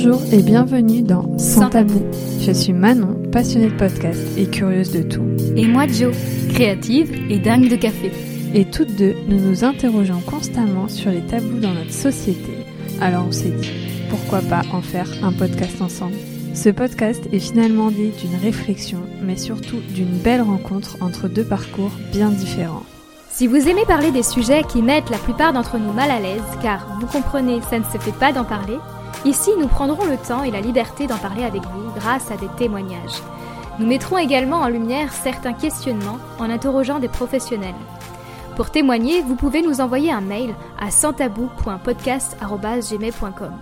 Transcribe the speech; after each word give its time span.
Bonjour 0.00 0.22
et 0.32 0.42
bienvenue 0.42 1.02
dans 1.02 1.36
Sans 1.38 1.70
tabou. 1.70 2.00
Je 2.40 2.52
suis 2.52 2.72
Manon, 2.72 3.20
passionnée 3.32 3.68
de 3.68 3.76
podcast 3.76 4.20
et 4.36 4.46
curieuse 4.46 4.92
de 4.92 5.02
tout. 5.02 5.24
Et 5.56 5.66
moi 5.66 5.88
Jo, 5.88 6.12
créative 6.54 7.12
et 7.28 7.40
dingue 7.40 7.68
de 7.68 7.74
café. 7.74 8.12
Et 8.54 8.64
toutes 8.64 8.94
deux, 8.94 9.16
nous 9.26 9.40
nous 9.40 9.64
interrogeons 9.64 10.20
constamment 10.20 10.86
sur 10.86 11.10
les 11.10 11.22
tabous 11.22 11.58
dans 11.58 11.74
notre 11.74 11.92
société. 11.92 12.52
Alors 13.00 13.24
on 13.26 13.32
s'est 13.32 13.50
dit, 13.50 13.72
pourquoi 14.08 14.40
pas 14.40 14.62
en 14.72 14.82
faire 14.82 15.10
un 15.24 15.32
podcast 15.32 15.82
ensemble? 15.82 16.14
Ce 16.54 16.68
podcast 16.68 17.24
est 17.32 17.40
finalement 17.40 17.90
dit 17.90 18.12
d'une 18.20 18.38
réflexion, 18.40 19.00
mais 19.20 19.36
surtout 19.36 19.80
d'une 19.96 20.16
belle 20.18 20.42
rencontre 20.42 20.96
entre 21.00 21.26
deux 21.26 21.44
parcours 21.44 21.90
bien 22.12 22.28
différents. 22.28 22.86
Si 23.30 23.48
vous 23.48 23.68
aimez 23.68 23.84
parler 23.84 24.12
des 24.12 24.22
sujets 24.22 24.62
qui 24.62 24.80
mettent 24.80 25.10
la 25.10 25.18
plupart 25.18 25.52
d'entre 25.52 25.76
nous 25.78 25.92
mal 25.92 26.12
à 26.12 26.20
l'aise, 26.20 26.42
car 26.62 26.86
vous 27.00 27.06
comprenez, 27.08 27.60
ça 27.68 27.80
ne 27.80 27.84
se 27.84 27.98
fait 27.98 28.16
pas 28.16 28.32
d'en 28.32 28.44
parler, 28.44 28.78
ici 29.24 29.50
nous 29.58 29.68
prendrons 29.68 30.06
le 30.06 30.16
temps 30.16 30.42
et 30.42 30.50
la 30.50 30.60
liberté 30.60 31.06
d'en 31.06 31.18
parler 31.18 31.44
avec 31.44 31.62
vous 31.62 31.92
grâce 31.94 32.30
à 32.30 32.36
des 32.36 32.48
témoignages. 32.56 33.22
Nous 33.78 33.86
mettrons 33.86 34.18
également 34.18 34.58
en 34.58 34.68
lumière 34.68 35.12
certains 35.12 35.52
questionnements 35.52 36.18
en 36.38 36.50
interrogeant 36.50 36.98
des 36.98 37.06
professionnels. 37.08 37.74
Pour 38.56 38.70
témoigner, 38.70 39.22
vous 39.22 39.36
pouvez 39.36 39.62
nous 39.62 39.80
envoyer 39.80 40.10
un 40.10 40.20
mail 40.20 40.52
à 40.80 40.90
santabou.podcast.gmail.com. 40.90 43.52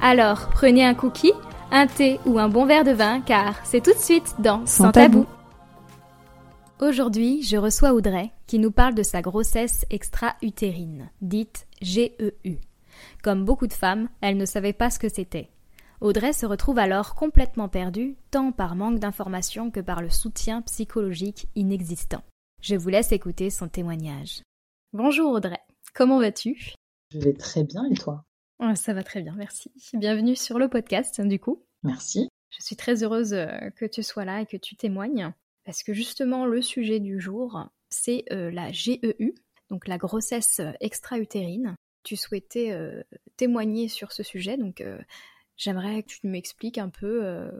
Alors, 0.00 0.48
prenez 0.50 0.84
un 0.84 0.94
cookie, 0.94 1.32
un 1.72 1.88
thé 1.88 2.20
ou 2.26 2.38
un 2.38 2.48
bon 2.48 2.64
verre 2.64 2.84
de 2.84 2.92
vin, 2.92 3.20
car 3.20 3.54
c'est 3.64 3.82
tout 3.82 3.92
de 3.92 3.98
suite 3.98 4.36
dans 4.38 4.64
Sans, 4.66 4.92
tabou. 4.92 5.26
Aujourd'hui, 6.80 7.42
je 7.42 7.56
reçois 7.56 7.92
Audrey 7.92 8.30
qui 8.46 8.60
nous 8.60 8.70
parle 8.70 8.94
de 8.94 9.02
sa 9.02 9.20
grossesse 9.20 9.84
extra-utérine, 9.90 11.10
dite 11.20 11.66
GEU. 11.82 12.60
Comme 13.22 13.44
beaucoup 13.44 13.66
de 13.66 13.72
femmes, 13.72 14.08
elle 14.20 14.36
ne 14.36 14.46
savait 14.46 14.72
pas 14.72 14.90
ce 14.90 14.98
que 14.98 15.08
c'était. 15.08 15.50
Audrey 16.00 16.32
se 16.32 16.44
retrouve 16.46 16.78
alors 16.78 17.14
complètement 17.14 17.68
perdue, 17.68 18.16
tant 18.30 18.52
par 18.52 18.76
manque 18.76 18.98
d'informations 18.98 19.70
que 19.70 19.80
par 19.80 20.02
le 20.02 20.10
soutien 20.10 20.62
psychologique 20.62 21.48
inexistant. 21.54 22.22
Je 22.60 22.76
vous 22.76 22.88
laisse 22.88 23.12
écouter 23.12 23.50
son 23.50 23.68
témoignage. 23.68 24.42
Bonjour 24.92 25.32
Audrey, 25.32 25.60
comment 25.94 26.18
vas-tu? 26.18 26.74
Je 27.10 27.18
vais 27.18 27.32
très 27.32 27.64
bien 27.64 27.84
et 27.90 27.94
toi? 27.94 28.24
Ça 28.74 28.94
va 28.94 29.02
très 29.02 29.22
bien, 29.22 29.34
merci. 29.36 29.70
Bienvenue 29.94 30.36
sur 30.36 30.58
le 30.58 30.68
podcast 30.68 31.20
du 31.20 31.38
coup. 31.38 31.62
Merci. 31.82 32.28
Je 32.50 32.62
suis 32.62 32.76
très 32.76 33.02
heureuse 33.02 33.34
euh, 33.34 33.70
que 33.76 33.84
tu 33.84 34.02
sois 34.02 34.24
là 34.24 34.40
et 34.40 34.46
que 34.46 34.56
tu 34.56 34.76
témoignes 34.76 35.32
parce 35.64 35.82
que 35.82 35.92
justement 35.92 36.46
le 36.46 36.62
sujet 36.62 37.00
du 37.00 37.20
jour, 37.20 37.68
c'est 37.90 38.24
euh, 38.32 38.50
la 38.50 38.72
GEU, 38.72 39.34
donc 39.68 39.88
la 39.88 39.98
grossesse 39.98 40.60
euh, 40.60 40.72
extra-utérine. 40.80 41.74
Tu 42.06 42.14
souhaitais 42.14 42.70
euh, 42.70 43.02
témoigner 43.36 43.88
sur 43.88 44.12
ce 44.12 44.22
sujet, 44.22 44.56
donc 44.56 44.84
j'aimerais 45.56 46.04
que 46.04 46.08
tu 46.08 46.26
m'expliques 46.28 46.78
un 46.78 46.88
peu 46.88 47.50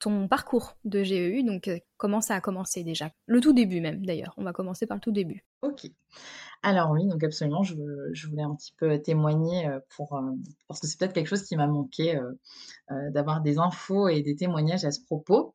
ton 0.00 0.26
parcours 0.26 0.76
de 0.84 1.04
GEU, 1.04 1.44
donc 1.44 1.70
comment 1.96 2.20
ça 2.20 2.34
a 2.34 2.40
commencé 2.40 2.82
déjà? 2.82 3.12
Le 3.26 3.40
tout 3.40 3.52
début 3.52 3.80
même 3.80 4.04
d'ailleurs, 4.04 4.34
on 4.36 4.42
va 4.42 4.52
commencer 4.52 4.86
par 4.86 4.96
le 4.96 5.00
tout 5.00 5.12
début. 5.12 5.44
Ok. 5.62 5.86
Alors 6.64 6.90
oui, 6.90 7.06
donc 7.06 7.22
absolument, 7.22 7.62
je, 7.62 7.74
voulais 8.28 8.42
un 8.42 8.56
petit 8.56 8.72
peu 8.76 9.00
témoigner 9.00 9.70
pour 9.90 10.20
parce 10.66 10.80
que 10.80 10.88
c'est 10.88 10.98
peut-être 10.98 11.12
quelque 11.12 11.28
chose 11.28 11.44
qui 11.44 11.56
m'a 11.56 11.68
manqué 11.68 12.18
d'avoir 12.90 13.42
des 13.42 13.58
infos 13.58 14.08
et 14.08 14.22
des 14.22 14.34
témoignages 14.34 14.84
à 14.84 14.90
ce 14.90 15.00
propos. 15.04 15.54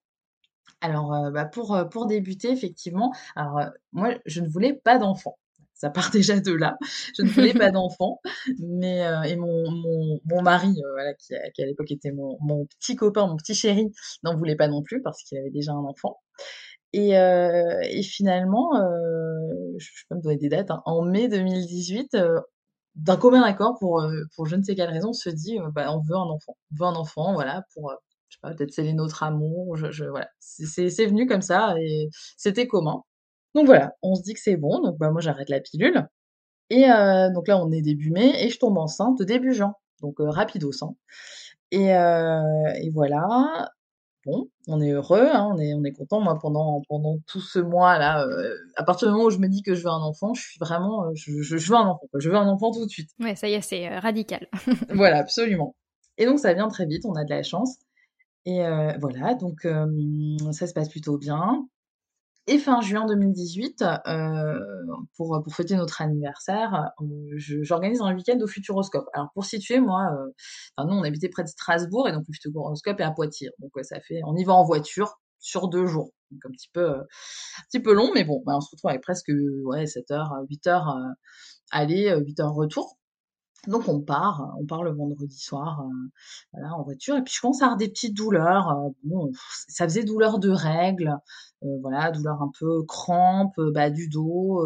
Alors, 0.83 1.13
euh, 1.13 1.31
bah, 1.31 1.45
pour, 1.45 1.73
euh, 1.75 1.85
pour 1.85 2.07
débuter, 2.07 2.51
effectivement, 2.51 3.13
alors, 3.38 3.57
euh, 3.59 3.69
moi, 3.94 4.16
je 4.25 4.41
ne 4.41 4.49
voulais 4.49 4.73
pas 4.73 4.97
d'enfant. 4.97 5.38
Ça 5.73 5.89
part 5.89 6.11
déjà 6.11 6.39
de 6.39 6.52
là. 6.53 6.77
Je 7.17 7.23
ne 7.23 7.29
voulais 7.29 7.53
pas 7.53 7.71
d'enfant, 7.71 8.19
mais 8.59 9.03
et 9.27 9.35
mon, 9.35 9.71
mon, 9.71 10.19
mon 10.25 10.41
mari, 10.41 10.73
voilà, 10.93 11.13
qui, 11.16 11.33
à 11.35 11.66
l'époque 11.66 11.91
était 11.91 12.11
mon, 12.11 12.38
mon 12.41 12.66
petit 12.66 12.95
copain, 12.95 13.28
mon 13.28 13.38
petit 13.38 13.56
chéri, 13.56 13.91
n'en 14.23 14.35
voulait 14.35 14.56
pas 14.56 14.67
non 14.67 14.81
plus 14.83 15.01
parce 15.01 15.23
qu'il 15.23 15.38
avait 15.38 15.51
déjà 15.51 15.73
un 15.73 15.83
enfant. 15.85 16.19
Et, 16.94 17.12
et 17.12 18.03
finalement, 18.03 18.72
je, 19.78 19.89
peux 20.09 20.16
me 20.16 20.22
donner 20.22 20.38
des 20.38 20.50
dates, 20.50 20.72
hein, 20.72 20.81
en 20.85 21.03
mai 21.03 21.28
2018, 21.28 22.17
d'un 22.95 23.17
commun 23.17 23.41
accord, 23.41 23.78
pour, 23.79 24.03
pour 24.35 24.45
je 24.45 24.56
ne 24.56 24.63
sais 24.63 24.75
quelle 24.75 24.91
raison, 24.91 25.09
on 25.09 25.13
se 25.13 25.29
dit, 25.29 25.57
bah, 25.73 25.91
on 25.91 26.01
veut 26.01 26.16
un 26.16 26.29
enfant. 26.29 26.56
On 26.72 26.75
veut 26.75 26.85
un 26.85 26.95
enfant, 26.95 27.33
voilà, 27.33 27.63
pour, 27.73 27.91
je 28.29 28.35
sais 28.35 28.39
pas, 28.41 28.53
peut-être 28.53 28.72
c'est 28.72 28.94
notre 28.94 29.23
amour, 29.23 29.75
je, 29.78 29.91
je 29.91 30.06
voilà. 30.06 30.28
C'est 30.39 31.06
venu 31.06 31.28
comme 31.28 31.41
ça 31.41 31.75
et 31.79 32.09
c'était 32.38 32.67
commun. 32.67 33.03
Donc 33.56 33.66
voilà, 33.68 33.94
on 34.02 34.16
se 34.16 34.24
dit 34.24 34.34
que 34.34 34.40
c'est 34.40 34.58
bon, 34.58 34.81
donc 34.81 34.97
bah 34.97 35.12
moi 35.12 35.22
j'arrête 35.22 35.50
la 35.50 35.59
pilule. 35.59 36.08
Et 36.69 36.90
euh, 36.90 37.30
donc 37.31 37.47
là 37.47 37.64
on 37.64 37.72
est 37.72 37.81
début 37.81 38.09
mai 38.09 38.44
et 38.44 38.50
je 38.50 38.58
tombe 38.58 38.78
enceinte 38.78 39.22
début 39.22 39.53
juin, 39.53 39.75
donc 40.02 40.19
euh, 40.19 40.30
rapido 40.30 40.72
sang. 40.72 40.97
Et, 41.72 41.96
euh, 41.96 42.68
et 42.81 42.90
voilà, 42.92 43.72
bon, 44.25 44.47
on 44.68 44.81
est 44.81 44.92
heureux, 44.92 45.28
hein, 45.31 45.52
on 45.53 45.59
est 45.59 45.74
on 45.74 45.84
est 45.84 45.92
content. 45.92 46.19
Moi 46.19 46.38
pendant 46.40 46.81
pendant 46.88 47.18
tout 47.28 47.42
ce 47.42 47.59
mois 47.59 48.00
là, 48.00 48.25
euh, 48.25 48.56
à 48.75 48.84
partir 48.84 49.08
du 49.08 49.13
moment 49.13 49.25
où 49.25 49.30
je 49.30 49.38
me 49.38 49.47
dis 49.47 49.62
que 49.62 49.75
je 49.75 49.84
veux 49.84 49.90
un 49.90 50.02
enfant, 50.02 50.34
je 50.34 50.42
suis 50.42 50.59
vraiment, 50.59 51.13
je, 51.13 51.42
je, 51.42 51.56
veux 51.56 51.78
un 51.78 51.88
enfant, 51.88 52.08
je 52.16 52.30
veux 52.30 52.38
un 52.38 52.47
enfant 52.47 52.72
tout 52.72 52.86
de 52.86 52.92
suite. 52.92 53.12
Ouais, 53.19 53.36
ça 53.36 53.47
y 53.47 53.53
est, 53.53 53.62
c'est 53.62 54.00
radical. 54.00 54.47
voilà, 54.90 55.18
absolument. 55.18 55.75
Et 56.18 56.25
donc 56.25 56.40
ça 56.40 56.53
vient 56.53 56.69
très 56.69 56.86
vite, 56.86 57.06
on 57.06 57.13
a 57.13 57.24
de 57.24 57.30
la 57.30 57.44
chance. 57.44 57.78
Et 58.46 58.59
voilà, 59.00 59.36
donc 59.36 59.68
ça 60.52 60.68
se 60.68 60.74
passe 60.74 60.90
plutôt 60.90 61.18
bien. 61.18 61.66
Et 62.48 62.58
fin 62.58 62.81
juin 62.81 63.06
2018, 63.06 63.84
euh, 64.08 64.59
pour, 65.16 65.42
pour 65.42 65.56
fêter 65.56 65.76
notre 65.76 66.02
anniversaire, 66.02 66.92
j'organise 67.38 68.02
un 68.02 68.14
week-end 68.14 68.38
au 68.42 68.48
Futuroscope. 68.48 69.06
Alors 69.14 69.30
pour 69.34 69.46
situer, 69.46 69.80
moi, 69.80 70.09
enfin, 70.76 70.90
nous 70.90 70.98
on 70.98 71.04
habitait 71.04 71.30
près 71.30 71.44
de 71.44 71.48
Strasbourg 71.48 72.08
et 72.09 72.12
donc 72.12 72.26
le 72.28 72.34
Futuroscope 72.34 73.00
est 73.00 73.04
à 73.04 73.12
Poitiers. 73.12 73.52
Donc 73.59 73.72
ça 73.84 74.02
fait, 74.02 74.20
on 74.26 74.36
y 74.36 74.44
va 74.44 74.54
en 74.54 74.66
voiture 74.66 75.20
sur 75.40 75.70
deux 75.70 75.86
jours. 75.86 76.12
Donc 76.31 76.42
un 76.46 76.52
petit 76.52 76.70
peu, 76.74 76.90
un 76.90 77.06
petit 77.72 77.80
peu 77.81 77.94
long, 77.94 78.12
mais 78.14 78.26
bon, 78.26 78.44
bah, 78.46 78.54
on 78.58 78.62
se 78.62 78.72
retrouve 78.72 78.90
avec 78.90 79.04
presque 79.04 79.31
ouais, 79.64 79.86
7 79.86 80.12
heures, 80.12 80.34
8 80.50 80.68
heures 80.68 80.98
aller, 81.72 82.14
8 82.25 82.40
heures 82.42 82.54
retour. 82.54 82.98
Donc 83.68 83.88
on 83.88 84.01
part, 84.01 84.53
on 84.59 84.66
part 84.66 84.84
le 84.84 84.91
vendredi 84.91 85.38
soir, 85.40 85.81
euh, 85.81 86.09
voilà, 86.51 86.74
en 86.75 86.84
voiture, 86.84 87.16
et 87.16 87.24
puis 87.24 87.34
je 87.34 87.40
commence 87.41 87.62
à 87.62 87.66
avoir 87.66 87.78
des 87.78 87.88
petites 87.88 88.16
douleurs. 88.16 88.69
Euh, 88.69 88.90
bon, 89.03 89.31
ça 89.69 89.85
faisait 89.85 90.03
douleur 90.03 90.40
de 90.40 90.50
règles, 90.50 91.16
euh, 91.63 91.78
voilà, 91.81 92.12
douleur 92.12 92.41
un 92.41 92.51
peu 92.59 92.84
crampe, 92.84 93.56
bas 93.74 93.90
du 93.90 94.09
dos, 94.09 94.62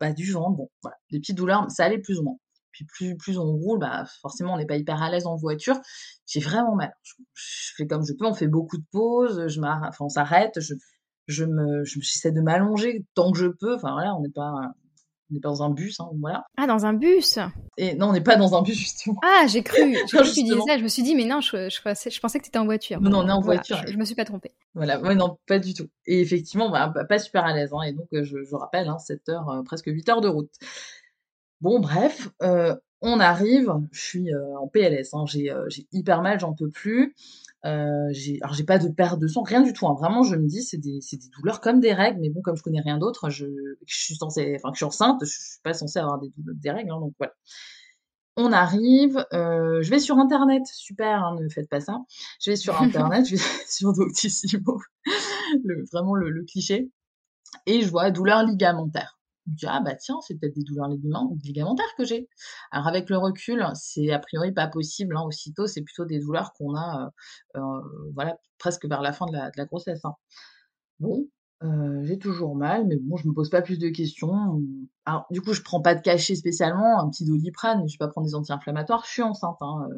bas 0.00 0.12
du 0.12 0.32
ventre, 0.32 0.56
bon, 0.56 0.70
voilà, 0.82 0.96
des 1.12 1.20
petites 1.20 1.36
douleurs, 1.36 1.70
ça 1.70 1.84
allait 1.84 1.98
plus 1.98 2.18
ou 2.18 2.24
moins. 2.24 2.36
Puis 2.72 2.86
plus, 2.86 3.16
plus 3.16 3.38
on 3.38 3.56
roule, 3.56 3.78
bah 3.80 4.04
forcément 4.22 4.54
on 4.54 4.58
n'est 4.58 4.66
pas 4.66 4.76
hyper 4.76 5.02
à 5.02 5.10
l'aise 5.10 5.26
en 5.26 5.36
voiture. 5.36 5.78
J'ai 6.26 6.40
vraiment 6.40 6.76
mal. 6.76 6.92
Je, 7.02 7.72
fais 7.76 7.86
comme 7.86 8.04
je 8.06 8.12
peux, 8.12 8.26
on 8.26 8.34
fait 8.34 8.46
beaucoup 8.46 8.78
de 8.78 8.84
pauses, 8.92 9.48
je 9.48 9.60
enfin 9.60 10.04
on 10.04 10.08
s'arrête, 10.08 10.60
je, 10.60 10.74
je 11.26 11.44
me, 11.44 11.84
j'essaie 11.84 12.32
de 12.32 12.40
m'allonger 12.40 13.04
tant 13.14 13.32
que 13.32 13.38
je 13.38 13.48
peux. 13.48 13.74
Enfin 13.74 13.92
voilà, 13.92 14.14
on 14.16 14.22
n'est 14.22 14.30
pas 14.30 14.54
on 15.30 15.34
n'est 15.34 15.40
pas 15.40 15.48
dans 15.48 15.62
un 15.62 15.70
bus, 15.70 16.00
hein, 16.00 16.08
voilà. 16.20 16.46
Ah, 16.56 16.66
dans 16.66 16.86
un 16.86 16.94
bus 16.94 17.38
Et 17.76 17.94
non, 17.94 18.08
on 18.08 18.12
n'est 18.12 18.20
pas 18.22 18.36
dans 18.36 18.56
un 18.56 18.62
bus, 18.62 18.76
justement. 18.76 19.20
Ah, 19.22 19.46
j'ai 19.46 19.62
cru, 19.62 19.94
j'ai 20.10 20.16
cru 20.16 20.18
que 20.18 20.34
tu 20.34 20.42
disais 20.42 20.60
ça, 20.66 20.78
je 20.78 20.82
me 20.82 20.88
suis 20.88 21.02
dit, 21.02 21.14
mais 21.14 21.24
non, 21.24 21.40
je, 21.40 21.68
je, 21.68 21.78
je 22.10 22.20
pensais 22.20 22.38
que 22.38 22.44
tu 22.44 22.48
étais 22.48 22.58
en 22.58 22.64
voiture. 22.64 23.00
Non, 23.00 23.10
non, 23.10 23.18
on 23.18 23.28
est 23.28 23.32
en 23.32 23.40
voiture. 23.40 23.80
Je, 23.86 23.96
me 23.96 24.04
suis 24.04 24.14
pas 24.14 24.24
trompée. 24.24 24.52
Voilà, 24.74 25.00
ouais, 25.00 25.14
non, 25.14 25.38
pas 25.46 25.58
du 25.58 25.74
tout. 25.74 25.88
Et 26.06 26.20
effectivement, 26.20 26.70
bah, 26.70 26.92
pas 27.08 27.18
super 27.18 27.44
à 27.44 27.52
l'aise, 27.52 27.70
hein, 27.72 27.82
et 27.82 27.92
donc, 27.92 28.06
euh, 28.14 28.24
je, 28.24 28.42
je 28.42 28.54
rappelle, 28.54 28.88
hein, 28.88 28.98
7 28.98 29.28
heures, 29.28 29.48
euh, 29.50 29.62
presque 29.62 29.86
8 29.86 30.08
heures 30.08 30.20
de 30.20 30.28
route. 30.28 30.52
Bon, 31.60 31.80
bref, 31.80 32.28
euh, 32.42 32.74
on 33.00 33.20
arrive, 33.20 33.72
je 33.92 34.00
suis 34.00 34.34
euh, 34.34 34.58
en 34.58 34.66
PLS, 34.68 35.14
hein, 35.14 35.24
j'ai 35.26 35.52
hyper 35.92 36.22
mal, 36.22 36.40
j'en 36.40 36.52
peux 36.52 36.70
plus. 36.70 37.14
Euh, 37.64 38.08
j'ai, 38.12 38.38
alors 38.42 38.54
j'ai 38.54 38.64
pas 38.64 38.78
de 38.78 38.88
perte 38.88 39.18
de 39.18 39.26
sang, 39.26 39.42
rien 39.42 39.62
du 39.62 39.72
tout. 39.72 39.86
Hein. 39.88 39.94
Vraiment, 39.98 40.22
je 40.22 40.36
me 40.36 40.46
dis 40.46 40.62
c'est 40.62 40.78
des, 40.78 41.00
des 41.00 41.28
douleurs 41.36 41.60
comme 41.60 41.80
des 41.80 41.92
règles, 41.92 42.20
mais 42.20 42.30
bon, 42.30 42.40
comme 42.40 42.56
je 42.56 42.62
connais 42.62 42.80
rien 42.80 42.98
d'autre, 42.98 43.30
je, 43.30 43.46
je 43.86 43.98
suis 43.98 44.14
censée, 44.14 44.54
enfin, 44.56 44.70
que 44.70 44.76
je 44.76 44.78
suis 44.78 44.84
enceinte, 44.84 45.20
je 45.22 45.30
suis 45.30 45.60
pas 45.62 45.74
censée 45.74 45.98
avoir 45.98 46.18
des, 46.20 46.32
des 46.36 46.70
règles, 46.70 46.90
hein, 46.90 47.00
donc 47.00 47.14
voilà. 47.18 47.34
On 48.36 48.52
arrive, 48.52 49.26
euh, 49.32 49.82
je 49.82 49.90
vais 49.90 49.98
sur 49.98 50.18
internet, 50.18 50.62
super, 50.66 51.24
hein, 51.24 51.36
ne 51.40 51.48
faites 51.48 51.68
pas 51.68 51.80
ça. 51.80 51.98
Je 52.40 52.50
vais 52.50 52.56
sur 52.56 52.80
internet, 52.80 53.26
je 53.26 53.34
vais 53.34 53.42
sur 53.68 53.92
Doctissimo, 53.92 54.80
le, 55.64 55.84
vraiment 55.92 56.14
le, 56.14 56.30
le 56.30 56.44
cliché, 56.44 56.90
et 57.66 57.82
je 57.82 57.90
vois 57.90 58.10
douleur 58.12 58.44
ligamentaire 58.44 59.17
me 59.17 59.17
dis, 59.54 59.66
ah 59.66 59.80
bah 59.80 59.94
tiens, 59.94 60.18
c'est 60.26 60.34
peut-être 60.38 60.54
des 60.54 60.62
douleurs 60.62 60.88
ligamentaires 60.88 61.94
que 61.96 62.04
j'ai. 62.04 62.28
Alors 62.70 62.86
avec 62.86 63.10
le 63.10 63.18
recul, 63.18 63.64
c'est 63.74 64.10
a 64.10 64.18
priori 64.18 64.52
pas 64.52 64.66
possible, 64.68 65.16
hein, 65.16 65.22
aussitôt, 65.26 65.66
c'est 65.66 65.82
plutôt 65.82 66.04
des 66.04 66.20
douleurs 66.20 66.52
qu'on 66.52 66.76
a, 66.76 67.10
voilà, 68.14 68.38
presque 68.58 68.86
vers 68.86 69.02
la 69.02 69.12
fin 69.12 69.26
de 69.26 69.32
la, 69.32 69.64
grossesse. 69.66 70.04
Hein. 70.04 70.14
Bon, 71.00 71.28
j'ai 72.02 72.18
toujours 72.18 72.56
mal, 72.56 72.86
mais 72.86 72.96
bon, 72.96 73.16
je 73.16 73.28
me 73.28 73.32
pose 73.34 73.50
pas 73.50 73.62
plus 73.62 73.78
de 73.78 73.88
questions. 73.88 74.60
Alors, 75.04 75.26
du 75.30 75.40
coup, 75.40 75.52
je 75.52 75.62
prends 75.62 75.80
pas 75.80 75.94
de 75.94 76.02
cachet 76.02 76.34
spécialement, 76.34 77.00
un 77.00 77.08
petit 77.10 77.24
doliprane, 77.24 77.88
je 77.88 77.94
vais 77.94 77.98
pas 77.98 78.08
prendre 78.08 78.26
des 78.26 78.34
anti-inflammatoires, 78.34 79.04
je 79.06 79.10
suis 79.10 79.22
enceinte, 79.22 79.58
hein. 79.60 79.88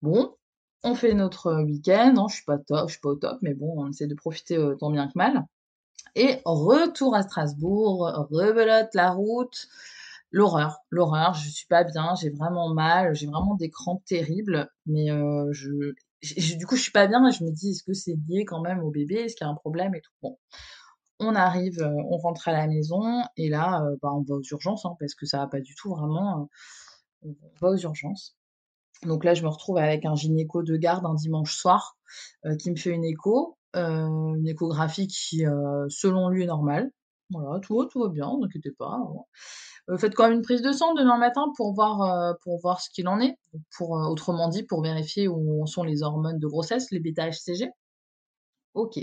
Bon, 0.00 0.36
on 0.84 0.94
fait 0.94 1.14
notre 1.14 1.62
week-end, 1.64 2.14
hein, 2.16 2.26
je 2.28 2.36
suis 2.36 2.44
pas 2.44 2.58
top, 2.58 2.88
je 2.88 2.92
suis 2.92 3.00
pas 3.00 3.10
au 3.10 3.16
top, 3.16 3.38
mais 3.42 3.54
bon, 3.54 3.74
on 3.76 3.88
essaie 3.90 4.06
de 4.06 4.14
profiter 4.14 4.56
tant 4.78 4.90
bien 4.90 5.08
que 5.08 5.12
mal. 5.16 5.44
Et 6.18 6.40
retour 6.44 7.14
à 7.14 7.22
Strasbourg, 7.22 8.26
rebelote 8.32 8.92
la 8.94 9.12
route. 9.12 9.68
l'horreur, 10.32 10.78
l'horreur. 10.90 11.34
Je 11.34 11.48
suis 11.48 11.68
pas 11.68 11.84
bien, 11.84 12.16
j'ai 12.20 12.30
vraiment 12.30 12.74
mal, 12.74 13.14
j'ai 13.14 13.28
vraiment 13.28 13.54
des 13.54 13.70
crampes 13.70 14.04
terribles, 14.04 14.68
mais 14.86 15.12
euh, 15.12 15.48
je, 15.52 15.70
du 16.56 16.66
coup, 16.66 16.74
je 16.74 16.82
suis 16.82 16.90
pas 16.90 17.06
bien 17.06 17.30
je 17.30 17.44
me 17.44 17.52
dis, 17.52 17.70
est-ce 17.70 17.84
que 17.84 17.92
c'est 17.92 18.16
lié 18.28 18.44
quand 18.44 18.60
même 18.60 18.80
au 18.82 18.90
bébé? 18.90 19.14
Est-ce 19.14 19.36
qu'il 19.36 19.44
y 19.46 19.48
a 19.48 19.52
un 19.52 19.54
problème 19.54 19.94
et 19.94 20.00
tout? 20.00 20.10
Bon, 20.20 20.36
on 21.20 21.36
arrive, 21.36 21.80
euh, 21.82 21.94
on 22.10 22.16
rentre 22.16 22.48
à 22.48 22.52
la 22.52 22.66
maison 22.66 23.22
et 23.36 23.48
là, 23.48 23.84
euh, 23.84 23.96
bah, 24.02 24.10
on 24.12 24.22
va 24.22 24.34
aux 24.34 24.42
urgences 24.50 24.86
hein, 24.86 24.96
parce 24.98 25.14
que 25.14 25.24
ça 25.24 25.38
va 25.38 25.46
pas 25.46 25.60
du 25.60 25.76
tout 25.76 25.90
vraiment. 25.90 26.48
on 27.22 27.34
va 27.60 27.70
aux 27.70 27.76
urgences. 27.76 28.36
Donc 29.04 29.22
là, 29.24 29.34
je 29.34 29.44
me 29.44 29.48
retrouve 29.48 29.78
avec 29.78 30.04
un 30.04 30.16
gynéco 30.16 30.64
de 30.64 30.76
garde 30.76 31.06
un 31.06 31.14
dimanche 31.14 31.54
soir 31.56 31.96
qui 32.58 32.70
me 32.72 32.76
fait 32.76 32.90
une 32.90 33.04
écho, 33.04 33.57
une 33.74 34.46
échographie 34.46 35.06
qui, 35.06 35.44
selon 35.88 36.28
lui, 36.28 36.44
est 36.44 36.46
normale. 36.46 36.90
Voilà, 37.30 37.60
tout, 37.60 37.84
tout 37.86 38.00
va 38.00 38.08
bien, 38.08 38.26
ne 38.38 38.46
inquiétez 38.46 38.72
pas. 38.72 38.98
Euh, 39.90 39.96
faites 39.96 40.14
quand 40.14 40.24
même 40.24 40.38
une 40.38 40.42
prise 40.42 40.62
de 40.62 40.72
sang 40.72 40.94
demain 40.94 41.18
matin 41.18 41.52
pour 41.56 41.72
voir, 41.74 42.02
euh, 42.02 42.32
pour 42.42 42.60
voir 42.60 42.80
ce 42.80 42.90
qu'il 42.90 43.08
en 43.08 43.20
est. 43.20 43.36
Pour, 43.76 43.98
euh, 43.98 44.08
autrement 44.08 44.48
dit, 44.48 44.62
pour 44.62 44.82
vérifier 44.82 45.28
où 45.28 45.66
sont 45.66 45.82
les 45.82 46.02
hormones 46.02 46.38
de 46.38 46.46
grossesse, 46.46 46.90
les 46.90 47.00
bêta-HCG. 47.00 47.70
Ok. 48.74 48.98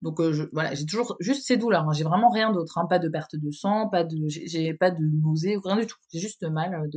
Donc 0.00 0.20
voilà, 0.52 0.74
j'ai 0.74 0.84
toujours 0.84 1.16
juste 1.20 1.46
ces 1.46 1.56
douleurs. 1.56 1.88
Hein. 1.88 1.92
J'ai 1.92 2.04
vraiment 2.04 2.28
rien 2.30 2.52
d'autre. 2.52 2.78
Hein. 2.78 2.86
Pas 2.86 2.98
de 2.98 3.08
perte 3.08 3.36
de 3.36 3.50
sang, 3.52 3.88
pas 3.88 4.04
de, 4.04 4.16
j'ai 4.26 4.74
pas 4.74 4.90
de 4.90 4.98
nausée, 5.00 5.56
rien 5.62 5.76
du 5.76 5.86
tout. 5.86 5.98
J'ai 6.12 6.18
juste 6.18 6.42
mal 6.42 6.88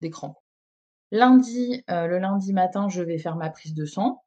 d'écran. 0.00 0.40
Lundi, 1.10 1.82
le 1.88 2.18
lundi 2.18 2.52
matin, 2.52 2.88
je 2.88 3.02
vais 3.02 3.18
faire 3.18 3.36
ma 3.36 3.50
prise 3.50 3.74
de 3.74 3.84
sang. 3.84 4.22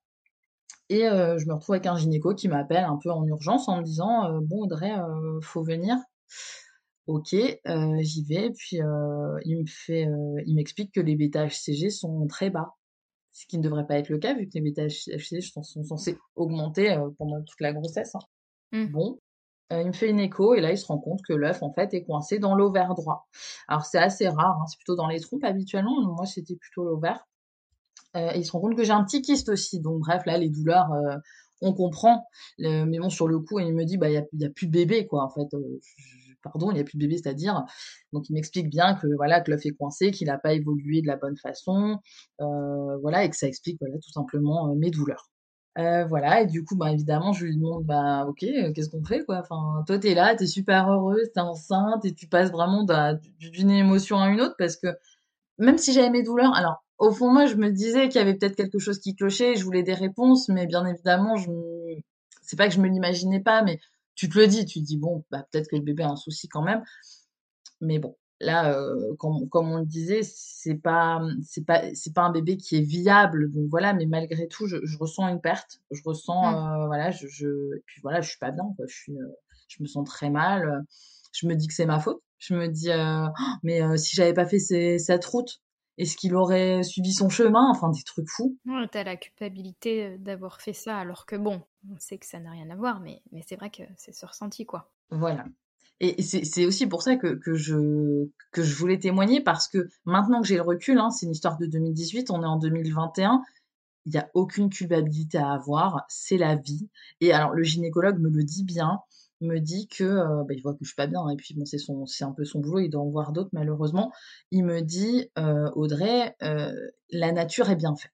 Et 0.90 1.02
je 1.02 1.46
me 1.48 1.54
retrouve 1.54 1.76
avec 1.76 1.86
un 1.86 1.98
gynéco 1.98 2.34
qui 2.34 2.48
m'appelle 2.48 2.84
un 2.84 2.98
peu 2.98 3.12
en 3.12 3.26
urgence 3.26 3.68
en 3.68 3.78
me 3.78 3.84
disant 3.84 4.40
Bon, 4.42 4.64
Audrey, 4.64 4.94
faut 5.42 5.64
venir. 5.64 5.98
Ok, 7.08 7.30
j'y 7.34 8.24
vais. 8.24 8.52
Puis 8.52 8.78
il 8.78 9.60
me 9.60 9.66
fait, 9.68 10.08
il 10.46 10.56
m'explique 10.56 10.94
que 10.94 11.02
les 11.02 11.16
bêta-HCG 11.16 11.90
sont 11.90 12.26
très 12.28 12.50
bas. 12.50 12.74
Ce 13.34 13.46
qui 13.46 13.58
ne 13.58 13.64
devrait 13.64 13.86
pas 13.86 14.00
être 14.00 14.10
le 14.10 14.18
cas 14.18 14.34
vu 14.34 14.48
que 14.48 14.54
les 14.56 14.62
bêta-HCG 14.62 15.42
sont, 15.42 15.62
censés 15.62 16.18
augmenter 16.36 16.98
pendant 17.18 17.42
toute 17.44 17.62
la 17.62 17.74
grossesse. 17.74 18.16
Hein. 18.16 18.20
Mmh. 18.72 18.92
Bon, 18.92 19.20
il 19.72 19.88
me 19.88 19.92
fait 19.92 20.10
une 20.10 20.20
écho 20.20 20.56
et 20.56 20.62
là 20.62 20.72
il 20.72 20.78
se 20.78 20.86
rend 20.86 20.98
compte 20.98 21.22
que 21.28 21.34
l'œuf 21.34 21.62
en 21.62 21.74
fait 21.74 21.94
est 21.94 22.04
coincé 22.04 22.40
dans 22.40 22.56
l'ovaire 22.56 22.96
droit. 22.96 23.28
Alors 23.68 23.86
c'est 23.86 24.00
assez 24.00 24.28
rare, 24.28 24.58
hein, 24.62 24.66
c'est 24.68 24.78
plutôt 24.78 24.96
dans 24.96 25.08
les 25.08 25.20
trompes 25.20 25.44
habituellement. 25.44 26.02
Moi 26.16 26.26
c'était 26.26 26.56
plutôt 26.56 26.84
l'ovaire. 26.86 27.28
Euh, 28.18 28.32
il 28.36 28.46
se 28.46 28.52
rend 28.52 28.60
compte 28.60 28.76
que 28.76 28.84
j'ai 28.84 28.92
un 28.92 29.04
petit 29.04 29.22
kyste 29.22 29.50
aussi. 29.50 29.80
Donc 29.80 30.00
bref, 30.00 30.24
là, 30.26 30.38
les 30.38 30.50
douleurs, 30.50 30.92
euh, 30.92 31.16
on 31.62 31.74
comprend. 31.74 32.26
mais 32.60 33.00
bon, 33.00 33.10
sur 33.10 33.28
le 33.28 33.40
coup, 33.40 33.60
il 33.60 33.74
me 33.74 33.86
dit, 33.86 33.98
bah, 33.98 34.10
il 34.10 34.26
n'y 34.34 34.46
a, 34.46 34.50
plus 34.50 34.68
de 34.68 34.72
bébé, 34.72 35.08
quoi, 35.08 35.24
en 35.24 35.30
fait. 35.30 35.56
Euh, 35.56 35.80
pardon, 36.44 36.72
il 36.72 36.76
n'y 36.76 36.80
a 36.80 36.84
plus 36.84 36.98
de 36.98 37.04
bébé, 37.04 37.18
c'est-à-dire. 37.18 37.64
Donc 38.14 38.30
il 38.30 38.34
m'explique 38.34 38.70
bien 38.70 38.96
que 38.96 39.08
voilà, 39.18 39.42
que 39.42 39.52
l'œuf 39.52 39.66
est 39.66 39.72
coincé, 39.72 40.12
qu'il 40.12 40.28
n'a 40.28 40.38
pas 40.38 40.54
évolué 40.54 41.02
de 41.02 41.08
la 41.08 41.18
bonne 41.18 41.38
façon, 41.38 41.98
voilà, 42.40 43.24
et 43.26 43.30
que 43.30 43.36
ça 43.36 43.48
explique, 43.48 43.78
voilà, 43.80 43.96
tout 43.98 44.12
simplement 44.12 44.74
mes 44.76 44.92
douleurs. 44.92 45.30
voilà, 45.76 46.42
et 46.42 46.48
du 46.48 46.64
coup, 46.64 46.76
bah, 46.78 46.92
évidemment, 46.92 47.34
je 47.34 47.46
lui 47.46 47.56
demande, 47.56 47.86
bah, 47.86 48.26
ok, 48.28 48.40
qu'est-ce 48.40 48.90
qu'on 48.90 49.04
fait, 49.04 49.26
quoi? 49.26 49.40
Enfin, 49.40 49.84
toi, 49.88 50.00
t'es 50.00 50.14
là, 50.14 50.36
t'es 50.36 50.48
super 50.48 50.90
heureuse, 50.90 51.32
t'es 51.34 51.42
enceinte, 51.42 52.06
et 52.06 52.14
tu 52.14 52.28
passes 52.28 52.52
vraiment 52.52 52.86
d'une 53.40 53.72
émotion 53.72 54.20
à 54.20 54.30
une 54.30 54.42
autre, 54.42 54.56
parce 54.58 54.78
que 54.78 54.88
même 55.58 55.78
si 55.78 55.94
j'avais 55.94 56.12
mes 56.12 56.24
douleurs, 56.24 56.54
alors 56.56 56.84
au 56.98 57.12
fond, 57.12 57.32
moi, 57.32 57.46
je 57.46 57.56
me 57.56 57.72
disais 57.72 58.10
qu'il 58.10 58.20
y 58.20 58.22
avait 58.22 58.36
peut-être 58.36 58.56
quelque 58.56 58.80
chose 58.80 59.00
qui 59.00 59.16
clochait, 59.16 59.56
je 59.56 59.64
voulais 59.64 59.84
des 59.84 59.94
réponses, 59.94 60.50
mais 60.50 60.66
bien 60.66 60.86
évidemment, 60.86 61.36
je 61.36 61.50
c'est 62.42 62.56
pas 62.56 62.68
que 62.68 62.74
je 62.74 62.80
me 62.80 62.88
l'imaginais 62.88 63.42
pas, 63.42 63.62
mais 63.62 63.80
tu 64.16 64.30
te 64.30 64.40
le 64.40 64.48
dis, 64.48 64.66
tu 64.66 64.80
te 64.80 64.86
dis, 64.86 64.98
bon, 64.98 65.26
bah, 65.30 65.46
peut-être 65.52 65.70
que 65.70 65.76
le 65.76 65.82
bébé 65.82 66.04
a 66.04 66.10
un 66.10 66.16
souci 66.16 66.48
quand 66.48 66.64
même. 66.64 66.82
Mais 67.82 68.00
bon, 68.00 68.16
là, 68.40 68.74
euh, 68.74 69.16
comme, 69.18 69.48
on 69.54 69.78
le 69.78 69.86
disait, 69.86 70.22
c'est 70.24 70.76
pas, 70.76 71.22
c'est 71.44 71.66
pas, 71.66 71.84
c'est 71.94 72.14
pas 72.14 72.24
un 72.24 72.32
bébé 72.32 72.58
qui 72.58 72.78
est 72.78 72.82
viable, 72.82 73.52
donc 73.52 73.68
voilà, 73.70 73.94
mais 73.94 74.06
malgré 74.06 74.48
tout, 74.48 74.66
je, 74.66 74.78
ressens 74.98 75.28
une 75.28 75.42
perte, 75.42 75.82
je 75.92 76.02
ressens, 76.04 76.52
mmh. 76.52 76.56
euh, 76.56 76.86
voilà, 76.88 77.12
je, 77.12 77.28
je, 77.28 77.48
et 77.76 77.84
puis 77.86 78.02
voilà, 78.02 78.22
je 78.22 78.30
suis 78.30 78.40
pas 78.40 78.52
bien, 78.52 78.64
quoi, 78.76 78.86
je 78.88 78.96
suis, 78.96 79.18
euh, 79.18 79.28
je 79.68 79.84
me 79.84 79.88
sens 79.88 80.08
très 80.08 80.30
mal, 80.30 80.84
je 81.34 81.48
me 81.48 81.56
dis 81.56 81.68
que 81.68 81.74
c'est 81.74 81.86
ma 81.86 82.00
faute, 82.00 82.22
je 82.40 82.56
me 82.56 82.68
dis, 82.68 82.90
oh, 82.92 83.28
mais 83.64 83.98
si 83.98 84.16
j'avais 84.16 84.34
pas 84.34 84.46
fait 84.46 84.60
cette 84.60 85.26
route, 85.26 85.62
est-ce 85.98 86.16
qu'il 86.16 86.36
aurait 86.36 86.84
suivi 86.84 87.14
son 87.14 87.30
chemin? 87.30 87.70
Enfin, 87.70 87.90
des 87.90 88.04
trucs 88.04 88.30
fous. 88.30 88.58
Ouais, 88.66 88.88
T'as 88.92 89.04
la 89.04 89.18
culpabilité 89.18 90.06
euh, 90.06 90.18
d'avoir 90.18 90.62
fait 90.62 90.74
ça, 90.74 90.98
alors 90.98 91.26
que 91.26 91.36
bon, 91.36 91.62
on 91.92 91.98
sait 92.00 92.18
que 92.18 92.26
ça 92.26 92.40
n'a 92.40 92.52
rien 92.52 92.70
à 92.70 92.76
voir, 92.76 93.00
mais, 93.00 93.22
mais 93.32 93.42
c'est 93.48 93.56
vrai 93.56 93.70
que 93.70 93.84
c'est 93.98 94.14
ce 94.14 94.26
ressenti, 94.26 94.66
quoi. 94.66 94.92
Voilà. 95.10 95.46
Et 96.00 96.22
c'est 96.22 96.66
aussi 96.68 96.86
pour 96.86 97.02
ça 97.02 97.16
que, 97.16 97.34
que, 97.34 97.56
je, 97.56 98.28
que 98.52 98.62
je 98.62 98.76
voulais 98.76 99.00
témoigner, 99.00 99.42
parce 99.42 99.68
que 99.68 99.90
maintenant 100.06 100.42
que 100.42 100.48
j'ai 100.48 100.58
le 100.58 100.62
recul, 100.62 101.00
hein, 101.00 101.10
c'est 101.10 101.26
une 101.26 101.32
histoire 101.32 101.58
de 101.58 101.66
2018, 101.66 102.30
on 102.30 102.44
est 102.44 102.46
en 102.46 102.58
2021, 102.58 103.42
il 104.06 104.12
n'y 104.12 104.20
a 104.20 104.30
aucune 104.36 104.70
culpabilité 104.70 105.40
à 105.40 105.52
avoir, 105.52 106.06
c'est 106.08 106.38
la 106.38 106.56
vie. 106.56 106.88
Et 107.20 107.34
alors, 107.34 107.52
le 107.54 107.64
gynécologue 107.64 108.20
me 108.20 108.30
le 108.30 108.44
dit 108.44 108.64
bien, 108.64 109.00
me 109.42 109.60
dit 109.60 109.88
que 109.88 110.44
bah, 110.44 110.54
il 110.54 110.62
voit 110.62 110.74
que 110.74 110.80
je 110.82 110.88
suis 110.88 110.96
pas 110.96 111.08
bien 111.08 111.28
et 111.30 111.36
puis 111.36 111.54
bon 111.54 111.66
c'est 111.66 111.78
son 111.78 112.06
c'est 112.06 112.24
un 112.24 112.32
peu 112.32 112.44
son 112.44 112.60
boulot 112.60 112.80
il 112.80 112.90
doit 112.90 113.02
en 113.02 113.10
voir 113.10 113.34
d'autres 113.34 113.50
malheureusement 113.54 114.12
il 114.52 114.64
me 114.64 114.82
dit 114.82 115.30
euh, 115.38 115.70
Audrey 115.76 116.36
euh, 116.42 116.74
la 117.12 117.32
nature 117.32 117.70
est 117.70 117.76
bien 117.76 117.96
faite 117.96 118.12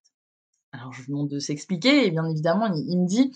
alors 0.71 0.91
je 0.91 1.07
demande 1.07 1.29
de 1.29 1.39
s'expliquer 1.39 2.05
et 2.05 2.11
bien 2.11 2.25
évidemment 2.25 2.73
il, 2.73 2.99
me 2.99 3.07
dit 3.07 3.31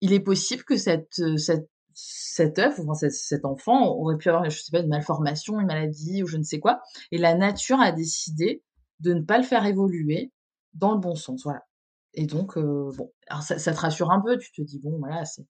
il 0.00 0.12
est 0.12 0.20
possible 0.20 0.64
que 0.64 0.76
cette 0.76 1.22
cette 1.36 1.68
cet 1.92 2.58
œuf, 2.58 2.78
enfin 2.78 2.94
cet, 2.94 3.44
enfant 3.44 3.94
aurait 3.96 4.16
pu 4.16 4.28
avoir, 4.28 4.48
je 4.48 4.58
sais 4.62 4.70
pas, 4.70 4.78
une 4.78 4.88
malformation, 4.88 5.60
une 5.60 5.66
maladie 5.66 6.22
ou 6.22 6.26
je 6.26 6.38
ne 6.38 6.44
sais 6.44 6.58
quoi, 6.60 6.80
et 7.10 7.18
la 7.18 7.34
nature 7.34 7.80
a 7.80 7.92
décidé 7.92 8.62
de 9.00 9.12
ne 9.12 9.20
pas 9.20 9.36
le 9.36 9.44
faire 9.44 9.66
évoluer 9.66 10.32
dans 10.72 10.94
le 10.94 11.00
bon 11.00 11.16
sens, 11.16 11.42
voilà. 11.42 11.66
Et 12.14 12.26
donc, 12.26 12.56
bon, 12.56 13.12
alors 13.26 13.42
ça, 13.42 13.58
ça, 13.58 13.72
te 13.72 13.80
rassure 13.80 14.12
un 14.12 14.20
peu, 14.20 14.38
tu 14.38 14.52
te 14.52 14.62
dis, 14.62 14.78
bon, 14.78 14.98
voilà, 14.98 15.24
c'est 15.24 15.44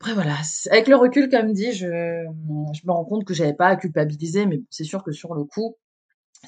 après 0.00 0.14
voilà, 0.14 0.36
avec 0.70 0.88
le 0.88 0.96
recul, 0.96 1.30
comme 1.30 1.52
dit, 1.52 1.72
je, 1.72 1.86
je 1.86 2.86
me 2.86 2.92
rends 2.92 3.04
compte 3.04 3.24
que 3.24 3.34
j'avais 3.34 3.54
pas 3.54 3.68
à 3.68 3.76
culpabiliser, 3.76 4.44
mais 4.46 4.60
c'est 4.70 4.84
sûr 4.84 5.02
que 5.02 5.12
sur 5.12 5.34
le 5.34 5.44
coup, 5.44 5.76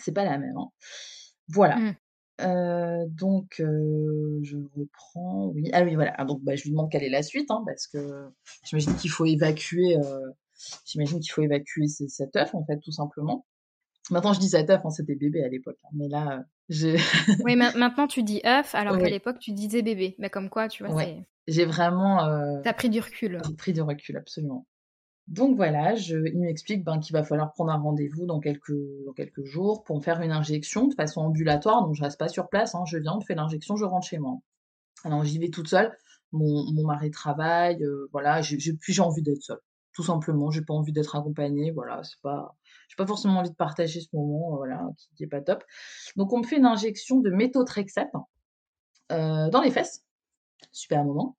c'est 0.00 0.12
pas 0.12 0.24
la 0.24 0.38
même. 0.38 0.56
Hein. 0.56 0.68
Voilà. 1.48 1.76
Mmh. 1.76 1.94
Euh, 2.42 3.04
donc, 3.08 3.60
euh, 3.60 4.38
je 4.42 4.56
reprends. 4.76 5.46
Oui, 5.54 5.70
ah 5.72 5.82
oui, 5.82 5.94
voilà. 5.94 6.14
Ah, 6.18 6.24
donc, 6.24 6.42
bah, 6.42 6.56
je 6.56 6.64
lui 6.64 6.70
demande 6.70 6.90
quelle 6.90 7.02
est 7.02 7.08
la 7.08 7.22
suite, 7.22 7.50
hein, 7.50 7.62
parce 7.66 7.86
que 7.86 8.28
j'imagine 8.64 8.94
qu'il 8.96 9.10
faut 9.10 9.24
évacuer. 9.24 9.96
Euh, 9.96 10.30
j'imagine 10.84 11.20
qu'il 11.20 11.32
faut 11.32 11.42
évacuer 11.42 11.86
cet 11.88 12.36
œuf, 12.36 12.54
en 12.54 12.64
fait, 12.64 12.78
tout 12.80 12.92
simplement. 12.92 13.46
Maintenant, 14.10 14.32
je 14.32 14.40
dis 14.40 14.50
cet 14.50 14.70
œuf, 14.70 14.82
hein, 14.84 14.90
c'était 14.90 15.14
bébé 15.14 15.42
à 15.42 15.48
l'époque, 15.48 15.78
hein, 15.84 15.88
mais 15.92 16.08
là, 16.08 16.44
j'ai. 16.68 16.96
oui, 17.44 17.56
maintenant 17.56 18.06
tu 18.06 18.22
dis 18.22 18.40
œuf, 18.46 18.74
alors 18.74 18.96
qu'à 18.98 19.10
l'époque 19.10 19.38
tu 19.38 19.52
disais 19.52 19.82
bébé. 19.82 20.14
Mais 20.18 20.30
comme 20.30 20.48
quoi, 20.48 20.68
tu 20.68 20.84
vois, 20.84 20.98
c'est 21.02 21.26
j'ai 21.48 21.64
vraiment. 21.64 22.24
Euh, 22.24 22.60
T'as 22.62 22.74
pris 22.74 22.90
du 22.90 23.00
recul. 23.00 23.40
J'ai 23.44 23.54
pris 23.54 23.72
du 23.72 23.80
recul, 23.82 24.16
absolument. 24.16 24.66
Donc 25.26 25.56
voilà, 25.56 25.94
je, 25.94 26.16
il 26.16 26.38
m'explique 26.38 26.84
ben, 26.84 26.98
qu'il 26.98 27.12
va 27.12 27.22
falloir 27.22 27.52
prendre 27.52 27.70
un 27.70 27.78
rendez-vous 27.78 28.24
dans 28.24 28.40
quelques, 28.40 28.72
dans 29.04 29.12
quelques 29.12 29.44
jours 29.44 29.84
pour 29.84 29.96
me 29.96 30.02
faire 30.02 30.22
une 30.22 30.30
injection 30.30 30.86
de 30.86 30.94
façon 30.94 31.20
ambulatoire. 31.20 31.82
Donc 31.82 31.94
je 31.94 32.02
reste 32.02 32.18
pas 32.18 32.28
sur 32.28 32.48
place, 32.48 32.74
hein, 32.74 32.84
je 32.86 32.96
viens, 32.96 33.12
on 33.14 33.18
me 33.18 33.24
fait 33.24 33.34
l'injection, 33.34 33.76
je 33.76 33.84
rentre 33.84 34.06
chez 34.06 34.18
moi. 34.18 34.38
Alors 35.04 35.24
j'y 35.24 35.38
vais 35.38 35.50
toute 35.50 35.68
seule. 35.68 35.94
Mon, 36.32 36.70
mon 36.72 36.86
mari 36.86 37.10
travaille, 37.10 37.82
euh, 37.82 38.08
voilà. 38.12 38.40
J'ai, 38.42 38.72
puis 38.74 38.92
j'ai 38.92 39.02
envie 39.02 39.22
d'être 39.22 39.42
seule, 39.42 39.60
tout 39.92 40.02
simplement. 40.02 40.50
J'ai 40.50 40.62
pas 40.62 40.74
envie 40.74 40.92
d'être 40.92 41.14
accompagnée, 41.16 41.72
voilà. 41.72 42.02
C'est 42.04 42.20
pas, 42.22 42.56
j'ai 42.88 42.96
pas 42.96 43.06
forcément 43.06 43.40
envie 43.40 43.50
de 43.50 43.56
partager 43.56 44.00
ce 44.00 44.08
moment, 44.14 44.54
euh, 44.54 44.56
voilà, 44.56 44.82
qui, 44.96 45.08
qui, 45.14 45.24
est 45.24 45.28
pas 45.28 45.42
top. 45.42 45.62
Donc 46.16 46.32
on 46.32 46.38
me 46.38 46.46
fait 46.46 46.56
une 46.56 46.66
injection 46.66 47.20
de 47.20 47.30
méthotrexate 47.30 48.12
euh, 49.12 49.50
dans 49.50 49.60
les 49.60 49.70
fesses 49.70 50.04
super 50.78 51.04
moment. 51.04 51.36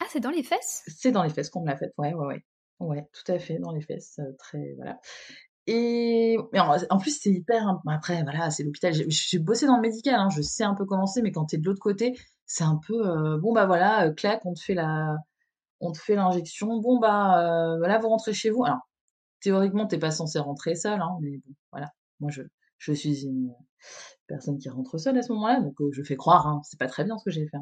Ah, 0.00 0.06
c'est 0.10 0.20
dans 0.20 0.30
les 0.30 0.42
fesses? 0.42 0.82
C'est 0.88 1.12
dans 1.12 1.22
les 1.22 1.30
fesses 1.30 1.50
qu'on 1.50 1.62
me 1.62 1.68
l'a 1.68 1.76
fait, 1.76 1.92
ouais, 1.98 2.14
ouais, 2.14 2.26
ouais. 2.26 2.44
Ouais, 2.80 3.08
tout 3.12 3.30
à 3.30 3.38
fait, 3.38 3.58
dans 3.58 3.72
les 3.72 3.80
fesses, 3.80 4.18
euh, 4.18 4.32
très, 4.38 4.74
voilà. 4.76 4.98
Et 5.68 6.36
en, 6.90 6.98
plus, 6.98 7.20
c'est 7.20 7.30
hyper. 7.30 7.80
Après, 7.88 8.22
voilà, 8.24 8.50
c'est 8.50 8.64
l'hôpital. 8.64 8.92
J'ai 8.92 9.38
bossé 9.38 9.66
dans 9.66 9.76
le 9.76 9.82
médical, 9.82 10.16
hein, 10.16 10.28
je 10.30 10.42
sais 10.42 10.64
un 10.64 10.74
peu 10.74 10.84
comment 10.84 11.06
c'est, 11.06 11.22
mais 11.22 11.30
quand 11.30 11.46
tu 11.46 11.56
es 11.56 11.58
de 11.58 11.64
l'autre 11.64 11.80
côté, 11.80 12.18
c'est 12.46 12.64
un 12.64 12.80
peu. 12.86 13.06
Euh, 13.06 13.38
bon, 13.38 13.52
bah 13.52 13.66
voilà, 13.66 14.06
euh, 14.08 14.12
clac, 14.12 14.44
on 14.44 14.54
te 14.54 14.60
fait 14.60 14.74
la. 14.74 15.16
On 15.80 15.92
te 15.92 15.98
fait 15.98 16.16
l'injection. 16.16 16.80
Bon, 16.80 16.98
bah 16.98 17.78
là, 17.80 17.98
vous 17.98 18.08
rentrez 18.08 18.32
chez 18.34 18.50
vous. 18.50 18.64
Alors, 18.64 18.80
théoriquement, 19.40 19.86
t'es 19.86 19.98
pas 19.98 20.10
censé 20.10 20.38
rentrer 20.40 20.74
seul, 20.74 21.00
hein, 21.00 21.18
mais 21.20 21.38
bon, 21.38 21.54
voilà. 21.72 21.92
Moi, 22.20 22.30
je, 22.32 22.42
je 22.78 22.92
suis 22.92 23.24
une 23.24 23.54
personne 24.26 24.58
qui 24.58 24.68
rentre 24.68 24.98
seule 24.98 25.18
à 25.18 25.22
ce 25.22 25.32
moment-là, 25.32 25.60
donc 25.60 25.74
je 25.92 26.02
fais 26.02 26.16
croire, 26.16 26.46
hein, 26.46 26.60
c'est 26.64 26.78
pas 26.78 26.88
très 26.88 27.04
bien 27.04 27.18
ce 27.18 27.24
que 27.24 27.30
j'ai 27.30 27.46
fait. 27.46 27.58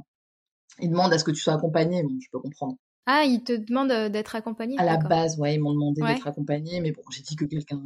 Hein. 0.80 0.82
Ils 0.82 0.90
demandent 0.90 1.12
à 1.12 1.18
ce 1.18 1.25
que 1.25 1.30
tu 1.30 1.40
sois 1.40 1.54
accompagné, 1.54 2.02
bon, 2.02 2.16
je 2.20 2.28
peux 2.30 2.40
comprendre. 2.40 2.76
Ah, 3.06 3.25
ils 3.25 3.42
te 3.42 3.52
demandent 3.52 3.90
euh, 3.90 4.08
d'être 4.08 4.37
accompagné 4.37 4.78
À 4.78 4.84
la 4.84 4.96
base, 4.96 5.38
ouais, 5.38 5.54
ils 5.54 5.60
m'ont 5.60 5.72
demandé 5.72 6.00
d'être 6.02 6.26
accompagné, 6.26 6.80
mais 6.80 6.92
bon, 6.92 7.02
j'ai 7.10 7.22
dit 7.22 7.37
que 7.37 7.44
quelqu'un. 7.44 7.80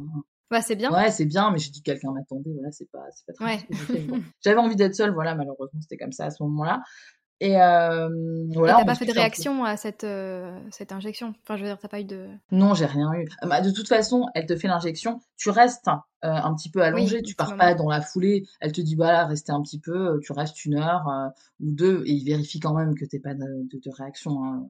Ouais, 0.51 0.61
c'est 0.61 0.75
bien. 0.75 0.93
Ouais, 0.93 1.09
c'est 1.09 1.25
bien, 1.25 1.51
mais 1.51 1.57
j'ai 1.57 1.71
dit 1.71 1.81
que 1.81 1.91
quelqu'un 1.91 2.11
m'attendait, 2.11 2.51
voilà, 2.53 2.71
c'est 2.71 2.89
pas, 2.91 3.05
c'est 3.11 3.25
pas 3.25 3.33
très 3.33 3.45
ouais. 3.45 3.67
J'avais 4.43 4.59
envie 4.59 4.75
d'être 4.75 4.95
seule, 4.95 5.11
voilà, 5.11 5.35
malheureusement, 5.35 5.81
c'était 5.81 5.97
comme 5.97 6.11
ça 6.11 6.25
à 6.25 6.31
ce 6.31 6.43
moment-là. 6.43 6.83
Et 7.41 7.61
euh, 7.61 8.09
voilà. 8.53 8.77
t'as 8.77 8.85
pas 8.85 8.95
fait 8.95 9.05
de 9.05 9.11
réaction 9.11 9.65
à 9.65 9.75
cette, 9.75 10.05
euh, 10.05 10.57
cette 10.71 10.93
injection? 10.93 11.33
Enfin, 11.43 11.57
je 11.57 11.63
veux 11.63 11.67
dire, 11.67 11.77
t'as 11.77 11.89
pas 11.89 11.99
eu 11.99 12.05
de. 12.05 12.29
Non, 12.51 12.73
j'ai 12.73 12.85
rien 12.85 13.11
eu. 13.13 13.27
Bah, 13.43 13.59
de 13.59 13.71
toute 13.71 13.89
façon, 13.89 14.27
elle 14.33 14.45
te 14.45 14.55
fait 14.55 14.69
l'injection, 14.69 15.19
tu 15.35 15.49
restes 15.49 15.89
euh, 15.89 15.91
un 16.21 16.55
petit 16.55 16.69
peu 16.69 16.81
allongé, 16.81 17.21
tu 17.21 17.35
pars 17.35 17.57
pas 17.57 17.73
dans 17.73 17.89
la 17.89 17.99
foulée. 17.99 18.45
Elle 18.61 18.71
te 18.71 18.79
dit, 18.79 18.95
voilà, 18.95 19.25
restez 19.25 19.51
un 19.51 19.61
petit 19.61 19.79
peu, 19.79 20.19
tu 20.23 20.31
restes 20.31 20.63
une 20.63 20.75
heure 20.75 21.05
ou 21.59 21.71
deux, 21.71 22.03
et 22.05 22.11
il 22.11 22.23
vérifie 22.23 22.61
quand 22.61 22.73
même 22.73 22.95
que 22.95 23.03
t'es 23.03 23.19
pas 23.19 23.33
de, 23.33 23.67
de, 23.69 23.91
réaction, 23.91 24.43
hein, 24.45 24.69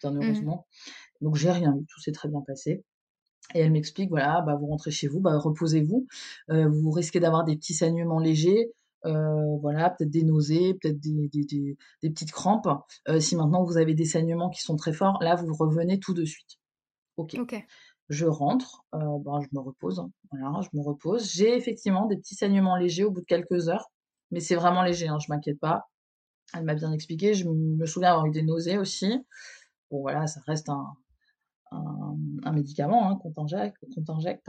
bien 0.00 0.12
mmh 0.12 0.22
heureusement. 0.22 0.66
Donc, 1.20 1.34
j'ai 1.34 1.50
rien 1.50 1.74
eu, 1.74 1.86
tout 1.86 2.00
s'est 2.00 2.12
très 2.12 2.28
bien 2.28 2.40
passé. 2.46 2.84
Et 3.54 3.60
elle 3.60 3.72
m'explique, 3.72 4.10
voilà, 4.10 4.42
bah, 4.42 4.54
vous 4.54 4.66
rentrez 4.66 4.92
chez 4.92 5.08
vous, 5.08 5.20
bah, 5.20 5.36
reposez-vous. 5.38 6.06
vous 6.48 6.90
risquez 6.92 7.18
d'avoir 7.18 7.42
des 7.42 7.56
petits 7.56 7.74
saignements 7.74 8.20
légers. 8.20 8.70
Euh, 9.06 9.56
voilà, 9.60 9.90
peut-être 9.90 10.10
des 10.10 10.24
nausées, 10.24 10.74
peut-être 10.74 10.98
des, 10.98 11.28
des, 11.28 11.76
des, 12.02 12.10
petites 12.10 12.32
crampes. 12.32 12.68
Euh, 13.08 13.20
si 13.20 13.36
maintenant 13.36 13.64
vous 13.64 13.76
avez 13.76 13.94
des 13.94 14.04
saignements 14.04 14.50
qui 14.50 14.62
sont 14.62 14.76
très 14.76 14.92
forts, 14.92 15.18
là 15.22 15.36
vous 15.36 15.52
revenez 15.54 16.00
tout 16.00 16.12
de 16.12 16.24
suite. 16.24 16.58
Ok. 17.16 17.38
Je 18.08 18.26
rentre, 18.26 18.84
euh, 18.94 19.18
ben, 19.24 19.40
je 19.40 19.48
me 19.52 19.60
repose. 19.60 20.00
Hein. 20.00 20.10
Voilà, 20.30 20.60
je 20.62 20.76
me 20.76 20.82
repose. 20.82 21.32
J'ai 21.32 21.56
effectivement 21.56 22.06
des 22.06 22.16
petits 22.16 22.34
saignements 22.34 22.76
légers 22.76 23.04
au 23.04 23.10
bout 23.10 23.20
de 23.20 23.26
quelques 23.26 23.68
heures, 23.68 23.90
mais 24.30 24.40
c'est 24.40 24.54
vraiment 24.54 24.82
léger, 24.82 25.08
hein, 25.08 25.18
je 25.18 25.32
m'inquiète 25.32 25.58
pas. 25.60 25.88
Elle 26.54 26.64
m'a 26.64 26.74
bien 26.74 26.92
expliqué. 26.92 27.34
Je 27.34 27.48
me 27.48 27.86
souviens 27.86 28.10
avoir 28.10 28.26
eu 28.26 28.30
des 28.30 28.42
nausées 28.42 28.78
aussi. 28.78 29.24
Bon 29.90 30.00
voilà, 30.00 30.26
ça 30.26 30.40
reste 30.46 30.68
un, 30.68 30.94
un, 31.72 32.52
médicament 32.52 33.08
hein, 33.08 33.16
qu'on 33.16 33.32
t'injecte. 33.32 34.48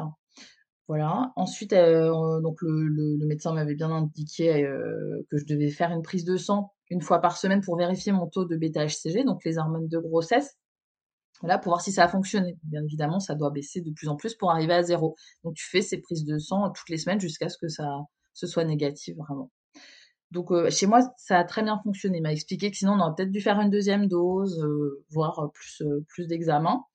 Voilà. 0.88 1.34
Ensuite, 1.36 1.74
euh, 1.74 2.40
donc 2.42 2.60
le, 2.62 3.26
médecin 3.26 3.54
m'avait 3.54 3.76
bien 3.76 3.92
indiqué 3.92 4.64
euh, 4.66 5.22
que 5.30 5.38
je 5.38 5.46
devais 5.46 5.70
faire 5.70 5.92
une 5.92 6.02
prise 6.02 6.24
de 6.24 6.38
sang 6.38 6.74
une 6.90 7.02
fois 7.02 7.20
par 7.20 7.38
semaine 7.38 7.62
pour 7.62 7.78
vérifier 7.78 8.14
mon 8.14 8.28
taux 8.28 8.46
de 8.46 8.56
bêta-HCG, 8.56 9.26
donc 9.26 9.44
les 9.44 9.58
hormones 9.58 9.90
de 9.90 10.00
grossesse. 10.00 10.58
Voilà, 11.42 11.60
pour 11.60 11.72
voir 11.72 11.82
si 11.82 11.92
ça 11.92 12.06
a 12.06 12.08
fonctionné. 12.08 12.58
Bien 12.64 12.84
évidemment, 12.84 13.20
ça 13.20 13.36
doit 13.36 13.52
baisser 13.52 13.82
de 13.82 13.92
plus 13.92 14.08
en 14.08 14.16
plus 14.16 14.34
pour 14.36 14.50
arriver 14.50 14.74
à 14.74 14.82
zéro. 14.82 15.16
Donc 15.44 15.56
tu 15.56 15.70
fais 15.70 15.82
ces 15.82 16.00
prises 16.00 16.24
de 16.24 16.38
sang 16.38 16.72
toutes 16.72 16.90
les 16.90 16.98
semaines 16.98 17.20
jusqu'à 17.20 17.50
ce 17.50 17.58
que 17.58 17.68
ça 17.68 17.86
ce 18.34 18.48
soit 18.48 18.64
négatif 18.64 19.16
vraiment. 19.18 19.52
Donc 20.32 20.52
euh, 20.52 20.70
chez 20.70 20.88
moi, 20.88 21.02
ça 21.18 21.38
a 21.38 21.44
très 21.44 21.64
bien 21.64 21.80
fonctionné. 21.84 22.20
Il 22.20 22.22
m'a 22.22 22.32
expliqué 22.32 22.72
que 22.72 22.78
sinon 22.78 22.94
on 22.94 23.00
aurait 23.02 23.14
peut-être 23.16 23.32
dû 23.32 23.42
faire 23.42 23.60
une 23.60 23.70
deuxième 23.70 24.08
dose, 24.08 24.66
voire 25.10 25.52
plus 25.54 25.84
plus 26.08 26.28
d'examens 26.28 26.86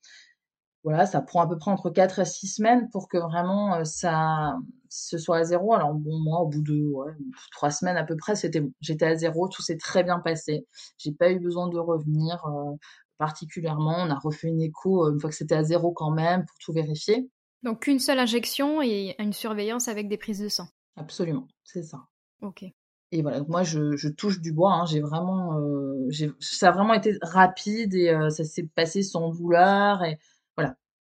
voilà, 0.85 1.07
ça 1.07 1.21
prend 1.21 1.43
à 1.43 1.47
peu 1.47 1.57
près 1.57 1.71
entre 1.71 1.91
4 1.91 2.19
et 2.19 2.25
6 2.25 2.57
semaines 2.57 2.89
pour 2.91 3.09
que 3.09 3.17
vraiment 3.17 3.75
euh, 3.77 3.85
ça 3.85 4.57
soit 4.89 5.39
à 5.39 5.45
zéro. 5.45 5.75
Alors 5.75 5.95
bon, 5.95 6.19
moi, 6.19 6.41
au 6.41 6.49
bout 6.49 6.63
de 6.63 6.83
ouais, 6.91 7.13
3 7.53 7.71
semaines 7.71 7.97
à 7.97 8.05
peu 8.05 8.17
près, 8.17 8.35
c'était 8.35 8.61
bon. 8.61 8.73
J'étais 8.81 9.07
à 9.07 9.15
zéro, 9.15 9.49
tout 9.49 9.63
s'est 9.63 9.77
très 9.77 10.03
bien 10.03 10.19
passé. 10.19 10.67
J'ai 10.99 11.13
pas 11.13 11.31
eu 11.31 11.39
besoin 11.39 11.69
de 11.69 11.79
revenir 11.79 12.45
euh, 12.47 12.75
particulièrement. 13.17 13.97
On 13.99 14.11
a 14.11 14.19
refait 14.19 14.49
une 14.49 14.61
écho 14.61 15.07
euh, 15.07 15.13
une 15.13 15.21
fois 15.21 15.31
que 15.31 15.37
c'était 15.37 15.55
à 15.55 15.63
zéro 15.63 15.93
quand 15.93 16.11
même 16.11 16.45
pour 16.47 16.57
tout 16.59 16.73
vérifier. 16.73 17.31
Donc 17.63 17.87
une 17.87 18.01
seule 18.01 18.19
injection 18.19 18.83
et 18.83 19.15
une 19.21 19.33
surveillance 19.33 19.87
avec 19.87 20.09
des 20.09 20.17
prises 20.17 20.41
de 20.41 20.49
sang. 20.49 20.67
Absolument, 20.97 21.47
c'est 21.63 21.85
ça. 21.85 22.01
Ok. 22.41 22.65
Et 23.13 23.23
voilà, 23.23 23.39
donc 23.39 23.49
moi 23.49 23.63
je, 23.63 23.95
je 23.97 24.09
touche 24.09 24.41
du 24.41 24.53
bois. 24.53 24.73
Hein. 24.73 24.87
J'ai 24.87 25.01
vraiment, 25.01 25.61
euh, 25.61 26.09
ça 26.41 26.71
a 26.71 26.73
vraiment 26.73 26.95
été 26.95 27.17
rapide 27.23 27.95
et 27.95 28.13
ça 28.31 28.43
s'est 28.43 28.69
passé 28.75 29.05
sans 29.05 29.31
douleur 29.31 30.03
et. 30.03 30.19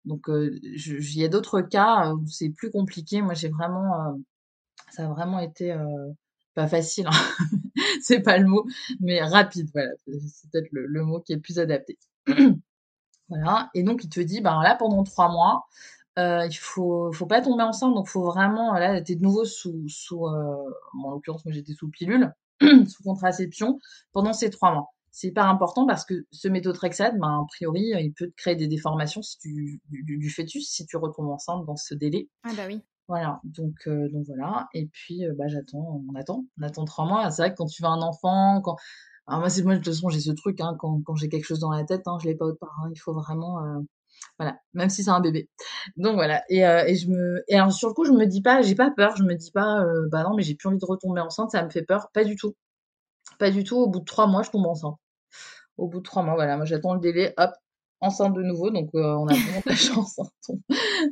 Donc, 0.04 0.26
il 0.28 1.18
y 1.18 1.24
a 1.24 1.28
d'autres 1.28 1.60
cas 1.60 2.12
où 2.12 2.26
c'est 2.26 2.50
plus 2.50 2.70
compliqué. 2.70 3.22
Moi, 3.22 3.34
j'ai 3.34 3.48
vraiment, 3.48 4.18
ça 4.90 5.04
a 5.06 5.08
vraiment 5.08 5.40
été 5.40 5.76
pas 6.54 6.66
facile, 6.66 7.06
hein. 7.06 7.10
c'est 8.02 8.20
pas 8.20 8.38
le 8.38 8.46
mot, 8.46 8.66
mais 9.00 9.22
rapide. 9.22 9.68
Voilà, 9.72 9.90
c'est 10.06 10.50
peut-être 10.50 10.68
le, 10.72 11.04
mot 11.04 11.20
qui 11.20 11.32
est 11.32 11.36
le 11.36 11.42
plus 11.42 11.58
adapté. 11.58 11.98
voilà. 13.28 13.70
Et 13.74 13.82
donc, 13.82 14.04
il 14.04 14.10
te 14.10 14.20
dit, 14.20 14.40
ben 14.40 14.62
là, 14.62 14.74
pendant 14.76 15.04
trois 15.04 15.30
mois, 15.30 15.66
euh, 16.18 16.46
il 16.46 16.56
faut, 16.56 17.12
faut 17.12 17.26
pas 17.26 17.40
tomber 17.40 17.62
enceinte, 17.62 17.94
donc 17.94 18.08
faut 18.08 18.24
vraiment, 18.24 18.72
là, 18.74 19.00
t'es 19.00 19.14
de 19.14 19.22
nouveau 19.22 19.44
sous, 19.44 19.88
sous, 19.88 20.26
en 20.26 21.10
l'occurrence, 21.10 21.44
moi 21.44 21.54
j'étais 21.54 21.74
sous 21.74 21.88
pilule, 21.88 22.32
sous 22.60 23.02
contraception 23.04 23.78
pendant 24.12 24.32
ces 24.32 24.50
trois 24.50 24.72
mois 24.72 24.92
c'est 25.12 25.28
hyper 25.28 25.46
important 25.46 25.86
parce 25.86 26.04
que 26.04 26.26
ce 26.30 26.48
méthotrexate, 26.48 27.18
ben, 27.18 27.42
a 27.42 27.46
priori, 27.48 27.92
il 27.98 28.12
peut 28.12 28.28
te 28.28 28.36
créer 28.36 28.56
des 28.56 28.68
déformations 28.68 29.22
si 29.22 29.38
tu, 29.38 29.80
du, 29.88 30.30
fœtus 30.30 30.68
si 30.68 30.86
tu 30.86 30.96
retombes 30.96 31.30
enceinte 31.30 31.64
dans 31.66 31.76
ce 31.76 31.94
délai. 31.94 32.28
Ah 32.44 32.50
bah 32.56 32.64
oui. 32.68 32.82
Voilà, 33.08 33.40
donc, 33.42 33.74
euh, 33.88 34.08
donc 34.10 34.24
voilà. 34.26 34.68
Et 34.72 34.86
puis, 34.86 35.26
euh, 35.26 35.34
bah, 35.36 35.48
j'attends, 35.48 36.00
on 36.08 36.14
attend, 36.14 36.44
on 36.60 36.62
attend 36.62 36.84
trois 36.84 37.06
mois. 37.06 37.28
C'est 37.32 37.42
vrai 37.42 37.50
que 37.50 37.56
quand 37.56 37.66
tu 37.66 37.82
veux 37.82 37.88
un 37.88 38.02
enfant, 38.02 38.60
quand... 38.62 38.76
Alors 39.26 39.40
moi, 39.40 39.50
c'est 39.50 39.64
moi, 39.64 39.72
de 39.74 39.78
toute 39.78 39.92
façon, 39.92 40.10
j'ai 40.10 40.20
ce 40.20 40.30
truc, 40.30 40.60
hein, 40.60 40.76
quand, 40.78 41.02
quand 41.04 41.16
j'ai 41.16 41.28
quelque 41.28 41.44
chose 41.44 41.58
dans 41.58 41.72
la 41.72 41.84
tête, 41.84 42.02
hein, 42.06 42.18
je 42.22 42.28
l'ai 42.28 42.36
pas 42.36 42.44
autre 42.44 42.58
part. 42.60 42.76
Hein, 42.84 42.90
il 42.94 42.98
faut 42.98 43.12
vraiment... 43.12 43.64
Euh, 43.64 43.80
voilà, 44.38 44.58
même 44.74 44.90
si 44.90 45.02
c'est 45.02 45.10
un 45.10 45.20
bébé. 45.20 45.48
Donc 45.96 46.14
voilà. 46.14 46.44
Et, 46.50 46.58
et 46.60 46.94
je 46.94 47.08
me, 47.08 47.42
et 47.48 47.56
alors 47.56 47.72
sur 47.72 47.88
le 47.88 47.94
coup, 47.94 48.04
je 48.04 48.12
me 48.12 48.26
dis 48.26 48.42
pas, 48.42 48.62
j'ai 48.62 48.74
pas 48.74 48.90
peur. 48.90 49.16
Je 49.16 49.24
me 49.24 49.34
dis 49.34 49.50
pas, 49.50 49.82
bah 50.10 50.24
non, 50.24 50.36
mais 50.36 50.42
j'ai 50.42 50.54
plus 50.54 50.68
envie 50.68 50.78
de 50.78 50.84
retomber 50.84 51.20
enceinte, 51.20 51.50
ça 51.50 51.64
me 51.64 51.70
fait 51.70 51.82
peur. 51.82 52.08
Pas 52.12 52.24
du 52.24 52.36
tout. 52.36 52.54
Pas 53.40 53.50
du 53.50 53.64
tout. 53.64 53.78
Au 53.78 53.88
bout 53.88 54.00
de 54.00 54.04
trois 54.04 54.26
mois, 54.26 54.42
je 54.42 54.50
tombe 54.50 54.66
enceinte. 54.66 54.98
Au 55.78 55.88
bout 55.88 55.98
de 55.98 56.04
trois 56.04 56.22
mois, 56.22 56.34
voilà, 56.34 56.58
moi 56.58 56.66
j'attends 56.66 56.92
le 56.92 57.00
délai, 57.00 57.32
hop, 57.38 57.52
enceinte 58.00 58.34
de 58.34 58.42
nouveau. 58.42 58.70
Donc 58.70 58.90
euh, 58.94 59.14
on 59.14 59.26
a 59.26 59.32
vraiment 59.32 59.60
de 59.64 59.70
la 59.70 59.76
chance. 59.76 60.18
Hein. 60.18 60.58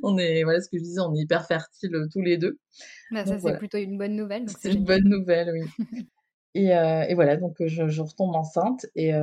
On, 0.02 0.18
est, 0.18 0.44
voilà 0.44 0.60
ce 0.60 0.68
que 0.68 0.76
je 0.76 0.82
disais, 0.82 1.00
on 1.00 1.14
est 1.14 1.20
hyper 1.20 1.46
fertiles 1.46 1.94
euh, 1.94 2.06
tous 2.12 2.20
les 2.20 2.36
deux. 2.36 2.58
Bah, 3.10 3.24
ça 3.24 3.38
c'est 3.38 3.56
plutôt 3.56 3.78
une 3.78 3.96
bonne 3.96 4.14
nouvelle. 4.14 4.44
C'est 4.60 4.74
une 4.74 4.84
bonne 4.84 5.04
nouvelle, 5.04 5.50
oui. 5.54 6.06
et, 6.54 6.76
euh, 6.76 7.06
et, 7.08 7.14
voilà, 7.14 7.38
donc 7.38 7.56
je, 7.64 7.88
je, 7.88 8.02
retombe 8.02 8.36
enceinte. 8.36 8.84
Et 8.94 9.14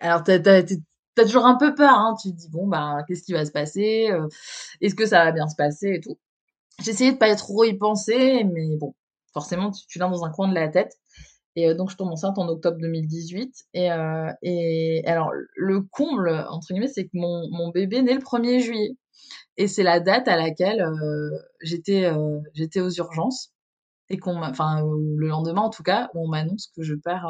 alors 0.00 0.24
t'as, 0.24 0.40
t'as, 0.40 0.64
t'as 1.14 1.24
toujours 1.24 1.46
un 1.46 1.56
peu 1.56 1.72
peur, 1.72 1.94
hein. 1.94 2.16
Tu 2.20 2.32
te 2.32 2.36
dis 2.36 2.48
bon 2.50 2.66
bah 2.66 3.04
qu'est-ce 3.06 3.22
qui 3.22 3.32
va 3.32 3.46
se 3.46 3.52
passer 3.52 4.10
Est-ce 4.80 4.96
que 4.96 5.06
ça 5.06 5.24
va 5.24 5.30
bien 5.30 5.46
se 5.46 5.54
passer 5.54 5.94
et 5.94 6.00
tout. 6.00 6.18
Essayé 6.84 7.12
de 7.12 7.16
pas 7.16 7.32
trop 7.36 7.62
y 7.62 7.74
penser, 7.74 8.42
mais 8.42 8.76
bon, 8.76 8.96
forcément 9.32 9.70
tu, 9.70 9.86
tu 9.86 10.00
l'as 10.00 10.08
dans 10.08 10.24
un 10.24 10.30
coin 10.30 10.48
de 10.48 10.54
la 10.54 10.68
tête. 10.68 10.98
Et 11.58 11.66
euh, 11.66 11.74
donc, 11.74 11.90
je 11.90 11.96
tombe 11.96 12.12
enceinte 12.12 12.38
en 12.38 12.46
octobre 12.46 12.78
2018. 12.78 13.66
Et, 13.74 13.90
euh, 13.90 14.30
et 14.42 15.02
alors, 15.06 15.32
le 15.56 15.80
comble, 15.80 16.30
entre 16.48 16.68
guillemets, 16.68 16.86
c'est 16.86 17.06
que 17.06 17.14
mon, 17.14 17.48
mon 17.50 17.70
bébé 17.70 18.00
naît 18.00 18.14
le 18.14 18.20
1er 18.20 18.60
juillet. 18.60 18.96
Et 19.56 19.66
c'est 19.66 19.82
la 19.82 19.98
date 19.98 20.28
à 20.28 20.36
laquelle 20.36 20.80
euh, 20.80 21.30
j'étais 21.60 22.04
euh, 22.04 22.38
j'étais 22.54 22.80
aux 22.80 22.90
urgences 22.90 23.52
et 24.08 24.16
qu'on 24.16 24.40
enfin 24.40 24.80
le 24.80 25.26
lendemain 25.26 25.62
en 25.62 25.70
tout 25.70 25.82
cas 25.82 26.08
où 26.14 26.24
on 26.24 26.28
m'annonce 26.28 26.68
que 26.68 26.82
je 26.82 26.94
perds 26.94 27.26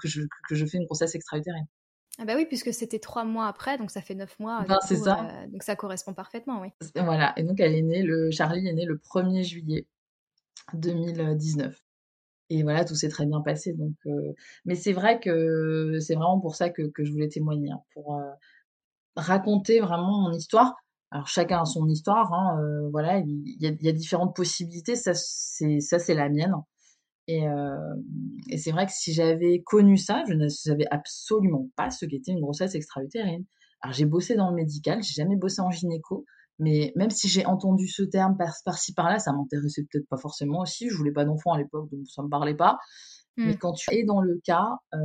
que 0.00 0.06
je 0.06 0.22
que 0.48 0.54
je 0.54 0.64
fais 0.64 0.78
une 0.78 0.84
grossesse 0.84 1.16
extra-utérine. 1.16 1.66
Ah 2.18 2.24
bah 2.24 2.34
oui, 2.36 2.46
puisque 2.46 2.72
c'était 2.72 3.00
trois 3.00 3.24
mois 3.24 3.48
après, 3.48 3.76
donc 3.76 3.90
ça 3.90 4.00
fait 4.00 4.14
neuf 4.14 4.38
mois. 4.38 4.64
Ben, 4.68 4.78
c'est 4.86 4.96
ça. 4.96 5.28
donc 5.48 5.64
ça 5.64 5.74
correspond 5.74 6.14
parfaitement, 6.14 6.60
oui. 6.60 6.68
Voilà. 6.94 7.32
Et 7.36 7.42
donc 7.42 7.58
elle 7.58 7.74
est 7.74 7.82
née, 7.82 8.02
le 8.02 8.30
Charlie 8.30 8.66
est 8.66 8.72
né 8.72 8.84
le 8.84 8.96
1er 8.96 9.42
juillet 9.42 9.86
2019 10.74 11.76
et 12.52 12.62
voilà, 12.62 12.84
tout 12.84 12.94
s'est 12.94 13.08
très 13.08 13.26
bien 13.26 13.40
passé. 13.40 13.72
Donc, 13.72 13.94
euh, 14.06 14.32
mais 14.64 14.74
c'est 14.74 14.92
vrai 14.92 15.20
que 15.20 15.98
c'est 16.00 16.14
vraiment 16.14 16.40
pour 16.40 16.54
ça 16.54 16.70
que, 16.70 16.90
je 16.98 17.10
voulais 17.10 17.28
témoigner, 17.28 17.70
hein, 17.70 17.80
pour 17.94 18.16
euh, 18.16 18.30
raconter 19.16 19.80
vraiment 19.80 20.28
mon 20.28 20.32
histoire. 20.32 20.74
Alors 21.10 21.28
chacun 21.28 21.62
a 21.62 21.64
son 21.64 21.88
histoire, 21.88 22.32
hein, 22.32 22.58
euh, 22.62 22.88
voilà, 22.90 23.18
il 23.18 23.56
y, 23.60 23.66
a, 23.66 23.70
il 23.70 23.82
y, 23.82 23.88
a, 23.88 23.92
différentes 23.92 24.36
possibilités. 24.36 24.96
Ça, 24.96 25.12
c'est 25.14 25.80
ça, 25.80 25.98
c'est 25.98 26.14
la 26.14 26.28
mienne. 26.28 26.54
Et, 27.28 27.44
et 28.50 28.58
c'est 28.58 28.72
vrai 28.72 28.84
que 28.84 28.92
si 28.92 29.12
j'avais 29.14 29.62
connu 29.64 29.96
ça, 29.96 30.24
je 30.28 30.34
ne 30.34 30.48
savais 30.48 30.86
absolument 30.90 31.68
pas 31.76 31.90
ce 31.90 32.04
qu'était 32.04 32.32
une 32.32 32.40
grossesse 32.40 32.74
extra-utérine. 32.74 33.44
Alors 33.80 33.94
j'ai 33.94 34.06
bossé 34.06 34.34
dans 34.34 34.50
le 34.50 34.56
médical, 34.56 35.02
j'ai 35.02 35.14
jamais 35.14 35.36
bossé 35.36 35.60
en 35.60 35.70
gynéco, 35.70 36.24
mais 36.58 36.92
même 36.96 37.10
si 37.10 37.28
j'ai 37.28 37.46
entendu 37.46 37.88
ce 37.88 38.02
terme 38.02 38.36
par-ci 38.64 38.94
par-là, 38.94 39.18
ça 39.18 39.32
m'intéressait 39.32 39.84
peut-être 39.90 40.08
pas 40.08 40.16
forcément 40.16 40.60
aussi. 40.60 40.88
Je 40.88 40.96
voulais 40.96 41.12
pas 41.12 41.24
d'enfant 41.24 41.52
à 41.52 41.58
l'époque, 41.58 41.90
donc 41.90 42.06
ça 42.08 42.22
me 42.22 42.28
parlait 42.28 42.56
pas. 42.56 42.78
Mais 43.36 43.54
mmh. 43.54 43.58
quand 43.58 43.72
tu 43.72 43.94
es 43.94 44.04
dans 44.04 44.20
le 44.20 44.40
cas, 44.44 44.68
euh, 44.94 44.98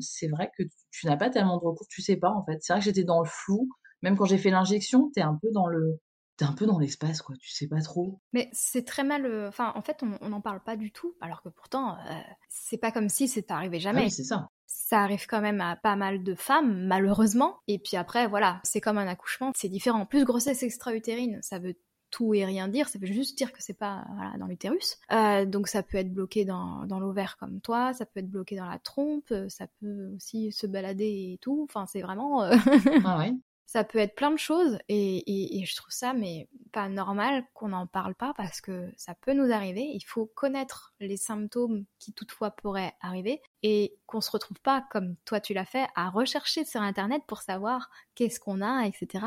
c'est 0.00 0.28
vrai 0.28 0.50
que 0.56 0.62
tu, 0.90 1.06
n'as 1.06 1.16
pas 1.16 1.28
tellement 1.28 1.58
de 1.58 1.64
recours, 1.64 1.86
tu 1.88 2.00
sais 2.00 2.16
pas 2.16 2.30
en 2.30 2.44
fait. 2.44 2.58
C'est 2.62 2.72
vrai 2.72 2.80
que 2.80 2.86
j'étais 2.86 3.04
dans 3.04 3.20
le 3.20 3.28
flou. 3.28 3.68
Même 4.02 4.16
quand 4.16 4.24
j'ai 4.24 4.38
fait 4.38 4.50
l'injection, 4.50 5.10
tu 5.14 5.20
es 5.20 5.22
un 5.22 5.38
peu 5.40 5.48
dans 5.52 5.66
le, 5.66 6.00
t'es 6.36 6.44
un 6.44 6.52
peu 6.52 6.66
dans 6.66 6.78
l'espace, 6.78 7.22
quoi. 7.22 7.34
Tu 7.38 7.50
sais 7.50 7.68
pas 7.68 7.80
trop. 7.80 8.20
Mais 8.32 8.48
c'est 8.52 8.84
très 8.84 9.04
mal. 9.04 9.26
Euh, 9.26 9.48
enfin, 9.48 9.72
en 9.76 9.82
fait, 9.82 10.02
on 10.20 10.28
n'en 10.28 10.40
parle 10.40 10.62
pas 10.62 10.76
du 10.76 10.90
tout, 10.92 11.14
alors 11.20 11.42
que 11.42 11.48
pourtant, 11.48 11.96
euh, 11.96 12.12
c'est 12.48 12.78
pas 12.78 12.92
comme 12.92 13.08
si 13.08 13.28
c'était 13.28 13.52
arrivé 13.52 13.78
jamais. 13.78 14.00
Ah 14.00 14.04
oui, 14.04 14.10
c'est 14.10 14.24
ça 14.24 14.48
ça 14.74 15.02
arrive 15.02 15.26
quand 15.26 15.40
même 15.40 15.60
à 15.60 15.76
pas 15.76 15.94
mal 15.94 16.24
de 16.24 16.34
femmes, 16.34 16.86
malheureusement. 16.86 17.58
Et 17.68 17.78
puis 17.78 17.96
après, 17.96 18.26
voilà, 18.26 18.60
c'est 18.64 18.80
comme 18.80 18.98
un 18.98 19.06
accouchement, 19.06 19.52
c'est 19.54 19.68
différent. 19.68 20.00
En 20.00 20.06
plus, 20.06 20.24
grossesse 20.24 20.62
extra-utérine, 20.64 21.38
ça 21.42 21.60
veut 21.60 21.76
tout 22.10 22.34
et 22.34 22.44
rien 22.44 22.68
dire, 22.68 22.88
ça 22.88 22.98
veut 22.98 23.06
juste 23.06 23.38
dire 23.38 23.52
que 23.52 23.62
c'est 23.62 23.78
pas 23.78 24.04
dans 24.38 24.46
l'utérus. 24.46 24.98
Euh, 25.12 25.46
donc 25.46 25.68
ça 25.68 25.82
peut 25.82 25.96
être 25.96 26.12
bloqué 26.12 26.44
dans, 26.44 26.86
l'ovaire 26.88 27.36
comme 27.38 27.60
toi, 27.60 27.92
ça 27.92 28.04
peut 28.04 28.20
être 28.20 28.30
bloqué 28.30 28.56
dans 28.56 28.68
la 28.68 28.78
trompe, 28.78 29.32
ça 29.48 29.66
peut 29.80 30.10
aussi 30.14 30.52
se 30.52 30.66
balader 30.66 31.32
et 31.34 31.38
tout. 31.40 31.66
Enfin, 31.68 31.86
c'est 31.86 32.02
vraiment. 32.02 32.42
Euh, 32.42 32.56
ah 33.04 33.18
ouais. 33.18 33.32
Ça 33.66 33.82
peut 33.82 33.98
être 33.98 34.14
plein 34.14 34.30
de 34.30 34.38
choses 34.38 34.78
et, 34.88 35.64
je 35.66 35.76
trouve 35.76 35.92
ça 35.92 36.12
mais 36.12 36.48
pas 36.72 36.88
normal 36.88 37.44
qu'on 37.54 37.68
n'en 37.68 37.86
parle 37.86 38.14
pas 38.14 38.34
parce 38.36 38.60
que 38.60 38.92
ça 38.96 39.14
peut 39.14 39.32
nous 39.32 39.52
arriver. 39.52 39.90
Il 39.94 40.04
faut 40.04 40.26
connaître 40.26 40.94
les 41.00 41.16
symptômes 41.16 41.84
qui 41.98 42.12
toutefois 42.12 42.50
pourraient 42.50 42.94
arriver 43.00 43.40
et 43.62 43.96
qu'on 44.06 44.20
se 44.20 44.30
retrouve 44.30 44.60
pas 44.60 44.84
comme 44.90 45.16
toi 45.24 45.40
tu 45.40 45.54
l'as 45.54 45.64
fait 45.64 45.86
à 45.94 46.10
rechercher 46.10 46.64
sur 46.64 46.82
internet 46.82 47.22
pour 47.26 47.42
savoir 47.42 47.90
qu'est-ce 48.14 48.38
qu'on 48.40 48.60
a, 48.60 48.86
etc. 48.86 49.26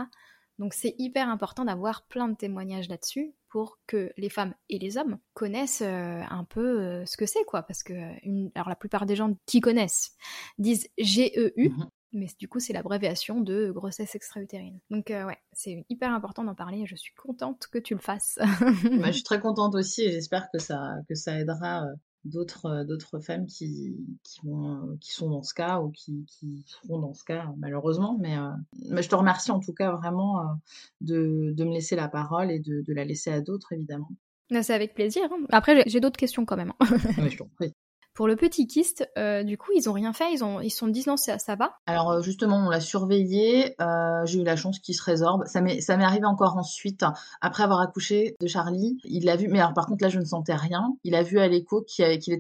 Donc 0.60 0.74
c'est 0.74 0.96
hyper 0.98 1.30
important 1.30 1.66
d'avoir 1.66 2.08
plein 2.08 2.28
de 2.28 2.36
témoignages 2.36 2.90
là-dessus 2.90 3.34
pour 3.50 3.80
que 3.86 4.12
les 4.18 4.30
femmes 4.30 4.56
et 4.70 4.80
les 4.80 4.98
hommes 4.98 5.20
connaissent 5.34 5.84
euh, 5.84 6.22
un 6.30 6.44
peu 6.44 6.82
euh, 6.82 7.06
ce 7.06 7.16
que 7.16 7.26
c'est 7.26 7.44
quoi 7.44 7.62
parce 7.62 7.84
que 7.84 7.94
alors 8.56 8.68
la 8.68 8.76
plupart 8.76 9.06
des 9.06 9.16
gens 9.16 9.38
qui 9.46 9.62
connaissent 9.62 10.16
disent 10.58 10.90
GEU 10.98 11.54
mhm. 11.56 11.90
Mais 12.18 12.28
du 12.40 12.48
coup 12.48 12.60
c'est 12.60 12.74
l'abréviation 12.74 13.42
de 13.42 13.72
grossesse 13.72 14.16
extra-utérine. 14.16 14.80
Donc 14.90 15.12
euh, 15.12 15.26
ouais, 15.26 15.38
c'est 15.54 15.86
hyper 15.90 16.12
important 16.12 16.44
d'en 16.44 16.56
parler 16.56 16.80
et 16.80 16.86
je 16.86 16.96
suis 16.96 17.14
contente 17.14 17.68
que 17.72 17.78
tu 17.78 17.94
le 17.94 18.02
fasses. 18.02 18.40
Bah, 18.40 19.08
je 19.08 19.12
suis 19.14 19.24
très 19.24 19.40
contente 19.40 19.76
aussi 19.76 20.04
et 20.04 20.12
j'espère 20.12 20.50
que 20.52 20.60
ça 20.60 20.96
que 21.08 21.16
ça 21.16 21.40
aidera 21.40 21.86
d'autres 22.28 22.66
euh, 22.66 22.84
d'autres 22.84 23.20
femmes 23.20 23.46
qui, 23.46 23.96
qui, 24.24 24.40
vont, 24.44 24.76
euh, 24.76 24.98
qui 25.00 25.12
sont 25.12 25.30
dans 25.30 25.44
ce 25.44 25.54
cas 25.54 25.80
ou 25.80 25.92
qui, 25.92 26.26
qui 26.28 26.64
seront 26.68 27.00
dans 27.00 27.14
ce 27.14 27.24
cas 27.24 27.52
malheureusement 27.58 28.18
mais, 28.20 28.38
euh, 28.38 28.50
mais 28.90 29.02
je 29.02 29.10
te 29.10 29.16
remercie 29.16 29.52
en 29.52 29.60
tout 29.60 29.74
cas 29.74 29.92
vraiment 29.92 30.44
de, 31.02 31.54
de, 31.56 31.64
me 31.64 31.74
laisser 31.74 31.96
la 31.96 32.08
parole 32.08 32.52
et 32.52 32.60
de, 32.60 32.82
de 32.82 32.94
la 32.94 33.06
laisser 33.06 33.32
à 33.32 33.42
d'autres 33.42 33.74
évidemment 33.74 34.10
c'est 34.62 34.74
avec 34.74 34.94
plaisir. 34.94 35.24
Hein. 35.30 35.46
Après, 35.50 35.84
j'ai 35.88 36.00
d'autres 36.00 36.16
questions 36.16 36.46
quand 36.46 36.56
même. 36.56 36.72
Hein. 36.80 36.88
oui, 37.18 37.30
je 37.30 37.38
t'en 37.38 37.50
prie. 37.58 37.74
Pour 38.18 38.28
le 38.28 38.36
petit 38.36 38.66
kyste, 38.66 39.08
euh, 39.20 39.44
du 39.44 39.60
coup, 39.60 39.74
ils 39.76 39.88
ont 39.90 39.94
rien 39.94 40.12
fait, 40.12 40.34
ils 40.34 40.44
ont 40.44 40.60
ils 40.60 40.72
sont 40.72 40.88
dit 40.88 41.04
non, 41.06 41.18
ça, 41.18 41.38
va. 41.56 41.78
Alors 41.86 42.10
euh, 42.10 42.22
justement, 42.24 42.66
on 42.66 42.70
l'a 42.72 42.80
surveillé. 42.80 43.80
Euh, 43.80 44.26
j'ai 44.26 44.40
eu 44.40 44.44
la 44.44 44.56
chance 44.56 44.80
qu'il 44.80 44.96
se 44.96 45.04
résorbe. 45.04 45.46
Ça 45.46 45.62
m'est 45.62 45.88
arrivé 45.88 46.26
encore 46.26 46.58
ensuite, 46.58 47.06
après 47.42 47.62
avoir 47.62 47.80
accouché 47.80 48.36
de 48.42 48.48
Charlie. 48.48 48.98
Il 49.04 49.26
l'a 49.26 49.36
vu, 49.36 49.50
mais 49.50 49.60
alors 49.60 49.76
par 49.76 49.86
contre 49.86 50.04
là, 50.04 50.10
je 50.10 50.18
ne 50.18 50.26
sentais 50.26 50.56
rien. 50.56 50.96
Il 51.04 51.14
a 51.14 51.22
vu 51.22 51.38
à 51.38 51.48
l'écho 51.48 51.84
qu'il 51.84 52.06
était 52.06 52.32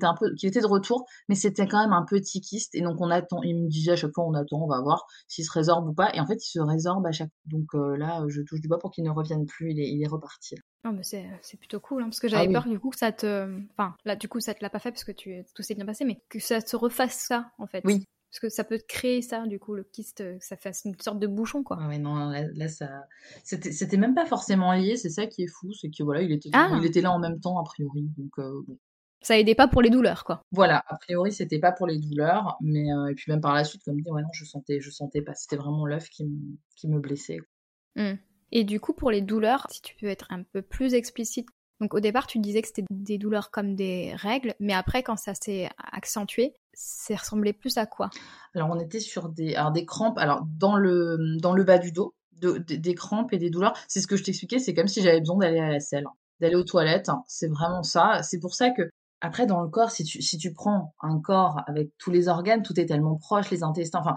était 0.41 0.61
de 0.61 0.65
retour, 0.65 1.05
mais 1.29 1.35
c'était 1.35 1.67
quand 1.67 1.79
même 1.79 1.93
un 1.93 2.05
petit 2.05 2.41
kyste. 2.41 2.73
Et 2.73 2.81
donc 2.81 2.99
on 2.99 3.11
attend. 3.11 3.43
Il 3.43 3.65
me 3.65 3.69
disait 3.69 3.91
à 3.91 3.95
chaque 3.97 4.15
fois, 4.15 4.25
on 4.25 4.33
attend, 4.33 4.63
on 4.63 4.67
va 4.67 4.81
voir 4.81 5.05
s'il 5.27 5.45
se 5.45 5.51
résorbe 5.51 5.89
ou 5.89 5.93
pas. 5.93 6.09
Et 6.15 6.19
en 6.19 6.25
fait, 6.25 6.43
il 6.43 6.49
se 6.49 6.59
résorbe 6.59 7.05
à 7.05 7.11
chaque. 7.11 7.29
Donc 7.45 7.67
là, 7.75 8.23
je 8.29 8.41
touche 8.41 8.61
du 8.61 8.67
bois 8.67 8.79
pour 8.79 8.89
qu'il 8.89 9.03
ne 9.03 9.11
revienne 9.11 9.45
plus. 9.45 9.73
Il 9.73 9.79
est 9.79 9.89
il 9.91 10.01
est 10.01 10.07
reparti. 10.07 10.55
Non, 10.87 10.93
mais 10.93 11.03
c'est 11.03 11.57
plutôt 11.57 11.81
cool, 11.81 12.01
hein, 12.01 12.05
parce 12.05 12.21
que 12.21 12.29
j'avais 12.29 12.47
ah 12.47 12.61
peur 12.61 12.69
du 12.69 12.79
coup 12.79 12.91
que 12.91 12.97
ça 12.97 13.11
te. 13.11 13.49
Enfin, 13.71 13.93
là, 14.05 14.15
du 14.15 14.29
coup, 14.29 14.39
ça 14.39 14.53
te 14.53 14.63
l'a 14.63 14.69
pas 14.69 14.79
fait 14.79 14.91
parce 14.91 15.03
que 15.03 15.11
tu, 15.11 15.43
tout 15.53 15.61
s'est 15.61 15.75
bien 15.75 15.85
passé, 15.85 16.05
mais 16.05 16.21
que 16.29 16.39
ça 16.39 16.61
te 16.61 16.75
refasse 16.77 17.15
ça, 17.15 17.51
en 17.57 17.67
fait. 17.67 17.81
Oui. 17.83 18.05
Parce 18.31 18.39
que 18.39 18.49
ça 18.49 18.63
peut 18.63 18.79
créer 18.87 19.21
ça, 19.21 19.45
du 19.47 19.59
coup, 19.59 19.73
le 19.73 19.83
kyste, 19.83 20.23
ça 20.39 20.55
fasse 20.55 20.83
une 20.85 20.97
sorte 20.99 21.19
de 21.19 21.27
bouchon, 21.27 21.63
quoi. 21.63 21.77
Ah 21.79 21.89
ouais, 21.89 21.97
non, 21.97 22.31
là, 22.31 22.67
ça. 22.69 23.05
C'était 23.43 23.97
même 23.97 24.15
pas 24.15 24.25
forcément 24.25 24.71
lié, 24.71 24.95
c'est 24.95 25.09
ça 25.09 25.27
qui 25.27 25.43
est 25.43 25.47
fou, 25.47 25.73
c'est 25.73 25.89
que 25.89 26.03
voilà, 26.03 26.21
il 26.21 26.31
était, 26.31 26.49
ah. 26.53 26.71
il 26.77 26.85
était 26.85 27.01
là 27.01 27.11
en 27.11 27.19
même 27.19 27.41
temps, 27.41 27.59
a 27.59 27.63
priori, 27.63 28.09
donc 28.17 28.31
euh, 28.39 28.61
bon. 28.65 28.77
Ça 29.21 29.37
aidait 29.37 29.55
pas 29.55 29.67
pour 29.67 29.81
les 29.81 29.89
douleurs, 29.89 30.23
quoi. 30.23 30.41
Voilà, 30.51 30.83
a 30.87 30.97
priori, 30.97 31.33
c'était 31.33 31.59
pas 31.59 31.73
pour 31.73 31.87
les 31.87 31.97
douleurs, 31.97 32.55
mais 32.61 32.93
euh, 32.93 33.07
et 33.07 33.15
puis 33.15 33.29
même 33.29 33.41
par 33.41 33.53
la 33.53 33.65
suite, 33.65 33.83
comme 33.83 33.99
dit, 33.99 34.09
ouais, 34.09 34.21
non, 34.21 34.29
je 34.31 34.45
sentais, 34.45 34.79
je 34.79 34.89
sentais 34.91 35.21
pas. 35.21 35.33
C'était 35.33 35.57
vraiment 35.57 35.85
l'œuf 35.85 36.07
qui 36.09 36.23
me, 36.23 36.57
qui 36.75 36.87
me 36.87 36.99
blessait. 36.99 37.39
Mmh. 37.95 38.13
Et 38.51 38.63
du 38.63 38.79
coup, 38.79 38.93
pour 38.93 39.11
les 39.11 39.21
douleurs, 39.21 39.67
si 39.69 39.81
tu 39.81 39.95
peux 39.95 40.07
être 40.07 40.27
un 40.29 40.43
peu 40.43 40.61
plus 40.61 40.93
explicite. 40.93 41.47
Donc 41.79 41.93
au 41.93 41.99
départ, 41.99 42.25
tu 42.25 42.39
disais 42.39 42.61
que 42.61 42.67
c'était 42.67 42.85
des 42.89 43.17
douleurs 43.17 43.51
comme 43.51 43.75
des 43.75 44.13
règles, 44.15 44.55
mais 44.59 44.73
après, 44.73 45.03
quand 45.03 45.17
ça 45.17 45.33
s'est 45.35 45.69
accentué, 45.77 46.55
ça 46.73 47.15
ressemblait 47.15 47.53
plus 47.53 47.77
à 47.77 47.85
quoi? 47.85 48.09
Alors 48.55 48.69
on 48.71 48.79
était 48.79 48.99
sur 48.99 49.29
des, 49.29 49.53
crampes, 49.85 50.17
alors 50.17 50.43
dans 50.57 50.75
le, 50.75 51.17
bas 51.63 51.77
du 51.77 51.91
dos, 51.91 52.15
de, 52.41 52.57
des 52.57 52.95
crampes 52.95 53.31
et 53.33 53.37
des 53.37 53.51
douleurs. 53.51 53.77
C'est 53.87 54.01
ce 54.01 54.07
que 54.07 54.15
je 54.15 54.23
t'expliquais, 54.23 54.57
c'est 54.57 54.73
comme 54.73 54.87
si 54.87 55.01
j'avais 55.01 55.19
besoin 55.19 55.37
d'aller 55.37 55.59
à 55.59 55.69
la 55.69 55.79
selle, 55.79 56.05
d'aller 56.39 56.55
aux 56.55 56.63
toilettes. 56.63 57.11
C'est 57.27 57.49
vraiment 57.49 57.83
ça. 57.83 58.23
C'est 58.23 58.39
pour 58.39 58.55
ça 58.55 58.71
que 58.71 58.89
après, 59.21 59.47
dans 59.47 59.61
le 59.61 59.69
corps, 59.69 59.89
si 59.91 60.03
tu 60.37 60.53
prends 60.53 60.93
un 61.01 61.19
corps 61.19 61.61
avec 61.65 61.89
tous 61.97 62.11
les 62.11 62.27
organes, 62.27 62.61
tout 62.61 62.79
est 62.79 62.85
tellement 62.85 63.17
proche, 63.17 63.49
les 63.49 63.63
intestins, 63.63 63.99
enfin, 63.99 64.13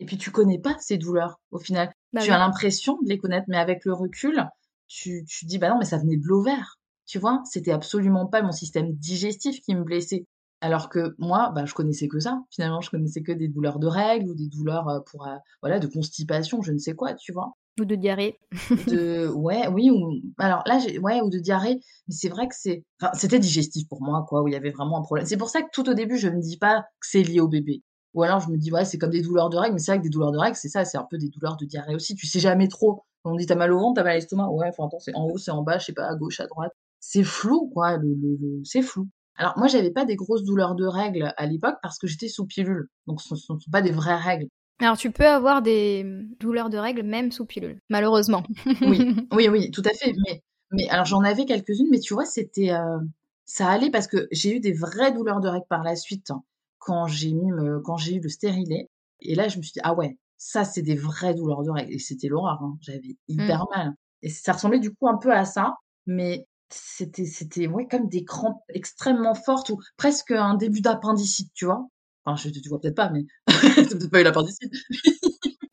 et 0.00 0.06
puis 0.06 0.16
tu 0.16 0.30
connais 0.30 0.58
pas 0.58 0.76
ces 0.78 0.98
douleurs 0.98 1.40
au 1.50 1.58
final. 1.58 1.92
Bah 2.12 2.22
tu 2.22 2.30
as 2.30 2.38
l'impression 2.38 2.98
de 3.02 3.08
les 3.08 3.18
connaître, 3.18 3.46
mais 3.48 3.58
avec 3.58 3.84
le 3.84 3.92
recul, 3.92 4.44
tu, 4.86 5.24
tu 5.26 5.44
dis 5.44 5.58
bah 5.58 5.68
non, 5.70 5.78
mais 5.78 5.84
ça 5.84 5.98
venait 5.98 6.16
de 6.16 6.26
l'ovaire. 6.26 6.78
Tu 7.06 7.18
vois, 7.18 7.42
c'était 7.44 7.72
absolument 7.72 8.26
pas 8.26 8.42
mon 8.42 8.52
système 8.52 8.92
digestif 8.92 9.60
qui 9.60 9.74
me 9.74 9.82
blessait. 9.82 10.26
Alors 10.60 10.88
que 10.88 11.14
moi, 11.18 11.52
bah, 11.54 11.64
je 11.64 11.74
connaissais 11.74 12.08
que 12.08 12.18
ça. 12.18 12.42
Finalement, 12.50 12.80
je 12.80 12.90
connaissais 12.90 13.22
que 13.22 13.32
des 13.32 13.48
douleurs 13.48 13.78
de 13.78 13.86
règles 13.86 14.30
ou 14.30 14.34
des 14.34 14.48
douleurs 14.48 14.88
euh, 14.88 15.00
pour, 15.10 15.26
euh, 15.26 15.36
voilà, 15.62 15.78
de 15.78 15.86
constipation, 15.86 16.62
je 16.62 16.72
ne 16.72 16.78
sais 16.78 16.94
quoi, 16.94 17.14
tu 17.14 17.32
vois. 17.32 17.52
Ou 17.80 17.84
de 17.84 17.94
diarrhée. 17.94 18.40
de, 18.88 19.28
ouais, 19.34 19.68
oui, 19.68 19.90
ou, 19.90 20.20
alors 20.36 20.64
là, 20.66 20.80
j'ai, 20.80 20.98
ouais, 20.98 21.20
ou 21.20 21.30
de 21.30 21.38
diarrhée. 21.38 21.80
Mais 22.08 22.14
c'est 22.14 22.28
vrai 22.28 22.48
que 22.48 22.54
c'est, 22.58 22.84
enfin, 23.00 23.12
c'était 23.14 23.38
digestif 23.38 23.86
pour 23.88 24.02
moi, 24.02 24.26
quoi, 24.28 24.42
où 24.42 24.48
il 24.48 24.52
y 24.52 24.56
avait 24.56 24.72
vraiment 24.72 24.98
un 24.98 25.02
problème. 25.02 25.26
C'est 25.26 25.36
pour 25.36 25.48
ça 25.48 25.62
que 25.62 25.68
tout 25.72 25.88
au 25.88 25.94
début, 25.94 26.18
je 26.18 26.28
ne 26.28 26.40
dis 26.40 26.58
pas 26.58 26.80
que 27.00 27.06
c'est 27.06 27.22
lié 27.22 27.40
au 27.40 27.48
bébé. 27.48 27.82
Ou 28.14 28.22
alors 28.22 28.40
je 28.40 28.50
me 28.50 28.56
dis, 28.56 28.72
ouais, 28.72 28.84
c'est 28.84 28.98
comme 28.98 29.10
des 29.10 29.22
douleurs 29.22 29.50
de 29.50 29.56
règles, 29.56 29.74
mais 29.74 29.80
c'est 29.80 29.92
vrai 29.92 29.98
que 29.98 30.04
des 30.04 30.10
douleurs 30.10 30.32
de 30.32 30.38
règles, 30.38 30.56
c'est 30.56 30.68
ça, 30.68 30.84
c'est 30.84 30.98
un 30.98 31.06
peu 31.08 31.18
des 31.18 31.28
douleurs 31.28 31.56
de 31.56 31.64
diarrhée 31.64 31.94
aussi. 31.94 32.14
Tu 32.14 32.26
sais 32.26 32.40
jamais 32.40 32.68
trop. 32.68 33.02
On 33.24 33.36
dit, 33.36 33.46
t'as 33.46 33.54
mal 33.54 33.72
au 33.72 33.78
ventre, 33.78 33.96
t'as 33.96 34.04
mal 34.04 34.12
à 34.12 34.14
l'estomac. 34.14 34.48
Ouais, 34.50 34.70
faut 34.72 34.84
attendre, 34.84 35.02
c'est 35.02 35.14
en 35.14 35.26
haut, 35.26 35.38
c'est 35.38 35.50
en 35.50 35.62
bas, 35.62 35.78
je 35.78 35.86
sais 35.86 35.92
pas, 35.92 36.06
à 36.06 36.14
gauche, 36.14 36.40
à 36.40 36.46
droite. 36.46 36.72
C'est 37.00 37.24
flou, 37.24 37.70
quoi, 37.72 37.96
le, 37.96 38.14
le, 38.14 38.60
c'est 38.64 38.82
flou. 38.82 39.08
Alors 39.36 39.56
moi, 39.56 39.68
j'avais 39.68 39.90
pas 39.90 40.04
des 40.04 40.16
grosses 40.16 40.42
douleurs 40.42 40.74
de 40.74 40.84
règles 40.84 41.32
à 41.36 41.46
l'époque 41.46 41.76
parce 41.80 41.98
que 41.98 42.06
j'étais 42.06 42.28
sous 42.28 42.46
pilule. 42.46 42.88
Donc 43.06 43.20
ce 43.20 43.34
ne 43.34 43.38
sont 43.38 43.58
pas 43.70 43.82
des 43.82 43.92
vraies 43.92 44.16
règles. 44.16 44.48
Alors 44.80 44.96
tu 44.96 45.10
peux 45.10 45.26
avoir 45.26 45.62
des 45.62 46.04
douleurs 46.38 46.70
de 46.70 46.78
règles 46.78 47.02
même 47.02 47.32
sous 47.32 47.46
pilule, 47.46 47.80
malheureusement. 47.88 48.42
oui, 48.82 49.14
oui, 49.32 49.48
oui, 49.48 49.70
tout 49.70 49.82
à 49.84 49.90
fait. 49.90 50.12
Mais, 50.26 50.42
mais 50.72 50.88
alors 50.88 51.04
j'en 51.04 51.22
avais 51.22 51.44
quelques-unes, 51.46 51.88
mais 51.90 52.00
tu 52.00 52.14
vois, 52.14 52.24
c'était, 52.24 52.70
euh, 52.70 52.98
ça 53.44 53.68
allait 53.68 53.90
parce 53.90 54.06
que 54.06 54.28
j'ai 54.30 54.56
eu 54.56 54.60
des 54.60 54.72
vraies 54.72 55.12
douleurs 55.12 55.40
de 55.40 55.48
règles 55.48 55.66
par 55.68 55.82
la 55.82 55.96
suite. 55.96 56.30
Hein 56.30 56.42
quand 56.78 57.06
j'ai 57.06 57.32
mis 57.32 57.50
quand 57.84 57.96
j'ai 57.96 58.16
eu 58.16 58.20
le 58.20 58.28
stérilet. 58.28 58.88
Et 59.20 59.34
là, 59.34 59.48
je 59.48 59.58
me 59.58 59.62
suis 59.62 59.72
dit, 59.72 59.80
ah 59.82 59.94
ouais, 59.94 60.16
ça, 60.36 60.64
c'est 60.64 60.82
des 60.82 60.94
vraies 60.94 61.34
douleurs 61.34 61.62
de 61.62 61.70
règles. 61.70 61.92
Et 61.92 61.98
c'était 61.98 62.28
l'horreur, 62.28 62.62
hein. 62.62 62.76
j'avais 62.80 63.16
hyper 63.26 63.64
mmh. 63.64 63.76
mal. 63.76 63.92
Et 64.22 64.30
ça 64.30 64.52
ressemblait 64.52 64.78
du 64.78 64.92
coup 64.94 65.08
un 65.08 65.18
peu 65.18 65.32
à 65.32 65.44
ça, 65.44 65.74
mais 66.06 66.46
c'était, 66.70 67.24
c'était, 67.24 67.66
ouais, 67.66 67.86
comme 67.88 68.08
des 68.08 68.24
crampes 68.24 68.62
extrêmement 68.68 69.34
fortes 69.34 69.70
ou 69.70 69.78
presque 69.96 70.32
un 70.32 70.54
début 70.54 70.80
d'appendicite, 70.80 71.50
tu 71.54 71.66
vois. 71.66 71.86
Enfin, 72.24 72.36
je, 72.36 72.50
tu 72.50 72.68
vois 72.68 72.80
peut-être 72.80 72.96
pas, 72.96 73.10
mais 73.10 73.24
t'as 73.46 73.84
peut-être 73.84 74.10
pas 74.10 74.20
eu 74.20 74.24
l'appendicite. 74.24 74.72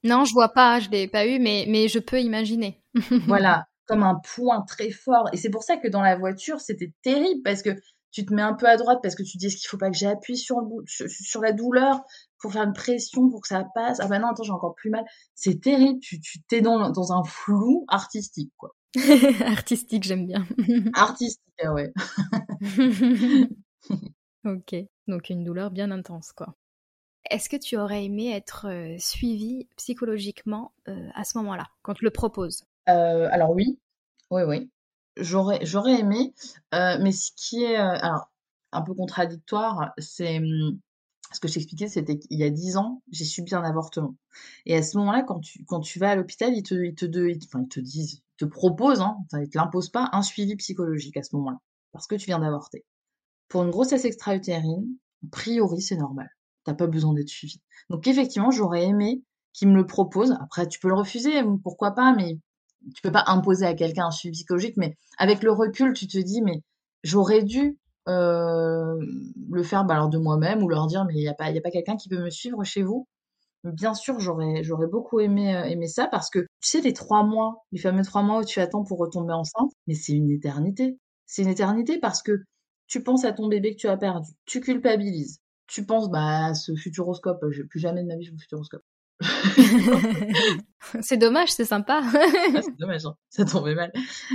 non, 0.04 0.26
je 0.26 0.34
vois 0.34 0.50
pas, 0.50 0.80
je 0.80 0.90
l'ai 0.90 1.08
pas 1.08 1.28
eu, 1.28 1.40
mais, 1.40 1.66
mais 1.68 1.88
je 1.88 2.00
peux 2.00 2.20
imaginer. 2.22 2.82
voilà, 3.28 3.66
comme 3.88 4.04
un 4.04 4.20
point 4.36 4.62
très 4.62 4.90
fort. 4.90 5.28
Et 5.34 5.38
c'est 5.38 5.50
pour 5.50 5.64
ça 5.64 5.78
que 5.78 5.88
dans 5.88 6.02
la 6.02 6.18
voiture, 6.18 6.60
c'était 6.60 6.94
terrible 7.02 7.42
parce 7.44 7.62
que 7.62 7.72
tu 8.16 8.26
te 8.26 8.34
mets 8.34 8.42
un 8.42 8.54
peu 8.54 8.66
à 8.66 8.78
droite 8.78 9.00
parce 9.04 9.14
que 9.14 9.24
tu 9.24 9.38
dis 9.38 9.48
est-ce 9.48 9.58
qu'il 9.58 9.68
faut 9.68 9.78
pas 9.78 9.92
que 9.92 9.98
j'appuie 9.98 10.38
sur 10.38 10.62
le 10.62 10.86
sur, 10.88 11.42
la 11.42 11.52
douleur 11.52 12.02
pour 12.40 12.54
faire 12.54 12.64
une 12.64 12.72
pression 12.72 13.30
pour 13.30 13.42
que 13.42 13.50
ça 13.50 13.66
passe? 13.76 14.00
Ah 14.00 14.08
bah 14.08 14.20
non 14.20 14.30
attends 14.30 14.44
j'ai 14.44 14.54
encore 14.54 14.74
plus 14.74 14.90
mal. 14.90 15.04
C'est 15.34 15.60
terrible 15.60 16.00
tu 16.00 16.22
tu 16.22 16.42
t'es 16.44 16.62
dans 16.62 16.90
dans 16.92 17.12
un 17.12 17.26
flou 17.26 17.84
artistique 17.90 18.54
quoi. 18.56 18.74
Artistique 19.46 20.04
j'aime 20.04 20.26
bien. 20.26 20.48
Artistique 20.94 21.44
ah 21.62 21.74
ouais. 21.74 21.92
Ok 24.46 24.76
donc 25.08 25.30
une 25.30 25.44
douleur 25.44 25.70
bien 25.70 25.92
intense 25.92 26.32
quoi. 26.32 26.56
Est-ce 27.30 27.50
que 27.50 27.58
tu 27.58 27.76
aurais 27.76 28.06
aimé 28.06 28.32
être 28.32 28.68
euh, 28.70 28.96
suivi 28.98 29.68
psychologiquement 29.76 30.72
euh, 30.88 31.10
à 31.16 31.24
ce 31.24 31.38
moment-là, 31.40 31.66
quand 31.82 31.96
tu 31.96 32.06
le 32.06 32.12
proposes? 32.12 32.64
Euh, 32.88 33.28
Alors 33.32 33.50
oui, 33.50 33.80
oui, 34.30 34.44
oui 34.44 34.70
j'aurais 35.18 35.66
j'aurais 35.66 36.00
aimé, 36.00 36.34
euh, 36.74 36.98
mais 37.02 37.12
ce 37.12 37.32
qui 37.36 37.64
est 37.64 37.80
euh, 37.80 37.98
alors 38.02 38.32
un 38.72 38.82
peu 38.82 38.94
contradictoire, 38.94 39.94
c'est 39.98 40.40
mmh, 40.40 40.80
ce 41.32 41.40
que 41.40 41.48
je 41.48 41.54
t'expliquais, 41.56 41.88
c'était 41.88 42.18
qu'il 42.18 42.38
y 42.38 42.44
a 42.44 42.50
dix 42.50 42.78
ans, 42.78 43.02
j'ai 43.12 43.26
subi 43.26 43.56
un 43.56 43.64
avortement. 43.64 44.16
Et 44.66 44.76
à 44.76 44.84
ce 44.84 44.98
moment-là, 44.98 45.24
quand 45.24 45.40
tu 45.40 45.64
quand 45.66 45.80
tu 45.82 46.00
vas 46.00 46.12
à 46.12 46.16
l'hôpital, 46.16 46.54
ils 46.56 46.64
te 46.64 46.76
ils 46.76 46.96
te, 46.96 47.06
enfin, 47.46 47.62
ils 47.64 47.68
te 47.70 47.80
disent, 47.80 48.16
ils 48.16 48.38
te 48.38 48.46
proposent, 48.46 49.02
hein, 49.02 49.18
ils 49.34 49.50
te 49.50 49.58
l'imposent 49.58 49.90
pas, 49.90 50.10
un 50.14 50.22
suivi 50.22 50.56
psychologique 50.56 51.18
à 51.18 51.24
ce 51.24 51.36
moment-là, 51.36 51.58
parce 51.92 52.08
que 52.08 52.16
tu 52.16 52.26
viens 52.28 52.40
d'avorter. 52.40 52.86
Pour 53.48 53.64
une 53.64 53.72
grossesse 53.72 54.06
extra-utérine, 54.06 54.86
a 55.24 55.28
priori, 55.32 55.82
c'est 55.82 55.98
normal. 55.98 56.30
T'as 56.64 56.74
pas 56.74 56.88
besoin 56.88 57.14
d'être 57.14 57.30
suivi. 57.30 57.62
Donc 57.90 58.08
effectivement, 58.08 58.52
j'aurais 58.52 58.86
aimé 58.86 59.22
qu'ils 59.54 59.70
me 59.70 59.76
le 59.76 59.86
proposent. 59.86 60.36
Après, 60.42 60.68
tu 60.68 60.80
peux 60.80 60.90
le 60.90 60.96
refuser, 60.96 61.42
pourquoi 61.64 61.92
pas, 61.92 62.14
mais 62.14 62.40
tu 62.94 63.02
peux 63.02 63.12
pas 63.12 63.24
imposer 63.28 63.66
à 63.66 63.74
quelqu'un 63.74 64.08
un 64.08 64.12
suivi 64.12 64.34
psychologique, 64.34 64.78
mais 64.78 64.96
avec 65.18 65.44
le 65.44 65.52
recul, 65.52 65.94
tu 65.94 66.08
te 66.08 66.18
dis, 66.18 66.42
mais 66.42 66.62
j'aurais 67.04 67.44
dû 67.44 67.78
euh, 68.08 68.96
le 69.52 69.64
faire 69.64 69.86
bah, 69.86 70.08
de 70.08 70.18
moi-même 70.18 70.64
ou 70.64 70.70
leur 70.70 70.88
dire, 70.88 71.06
mais 71.06 71.14
il 71.16 71.22
n'y 71.22 71.28
a 71.28 71.34
pas, 71.34 71.52
pas 71.62 71.72
quelqu'un 71.72 71.98
qui 71.98 72.10
peut 72.10 72.22
me 72.22 72.30
suivre 72.30 72.64
chez 72.64 72.84
vous. 72.84 73.08
Bien 73.64 73.96
sûr, 73.96 74.20
j'aurais, 74.20 74.64
j'aurais 74.64 74.88
beaucoup 74.88 75.20
aimé, 75.20 75.56
euh, 75.56 75.88
ça 75.88 76.08
parce 76.08 76.30
que 76.30 76.40
tu 76.40 76.70
sais, 76.70 76.82
les 76.82 76.94
trois 76.94 77.24
mois, 77.24 77.64
les 77.72 77.80
fameux 77.80 78.04
trois 78.04 78.22
mois 78.22 78.40
où 78.42 78.46
tu 78.46 78.60
attends 78.60 78.84
pour 78.84 79.00
retomber 79.00 79.34
enceinte, 79.34 79.72
mais 79.88 79.96
c'est 79.96 80.14
une 80.14 80.32
éternité. 80.32 81.00
C'est 81.26 81.42
une 81.42 81.50
éternité 81.50 82.00
parce 82.00 82.22
que 82.22 82.44
tu 82.88 83.02
penses 83.04 83.26
à 83.26 83.34
ton 83.34 83.48
bébé 83.48 83.76
que 83.76 83.82
tu 83.82 83.88
as 83.88 83.98
perdu, 83.98 84.32
tu 84.46 84.62
culpabilises, 84.62 85.40
tu 85.68 85.86
penses 85.86 86.10
bah 86.10 86.48
à 86.48 86.54
ce 86.54 86.76
futuroscope, 86.76 87.44
je 87.50 87.64
plus 87.64 87.80
jamais 87.80 88.04
de 88.04 88.08
ma 88.08 88.16
vie 88.18 88.26
je 88.26 88.32
futuroscope. 88.38 88.84
c'est 91.02 91.18
dommage, 91.18 91.52
c'est 91.52 91.66
sympa. 91.66 92.02
Ah, 92.04 92.62
c'est 92.62 92.78
dommage, 92.78 93.06
hein. 93.06 93.16
ça 93.30 93.46
tombait 93.46 93.76
mal. 93.76 93.92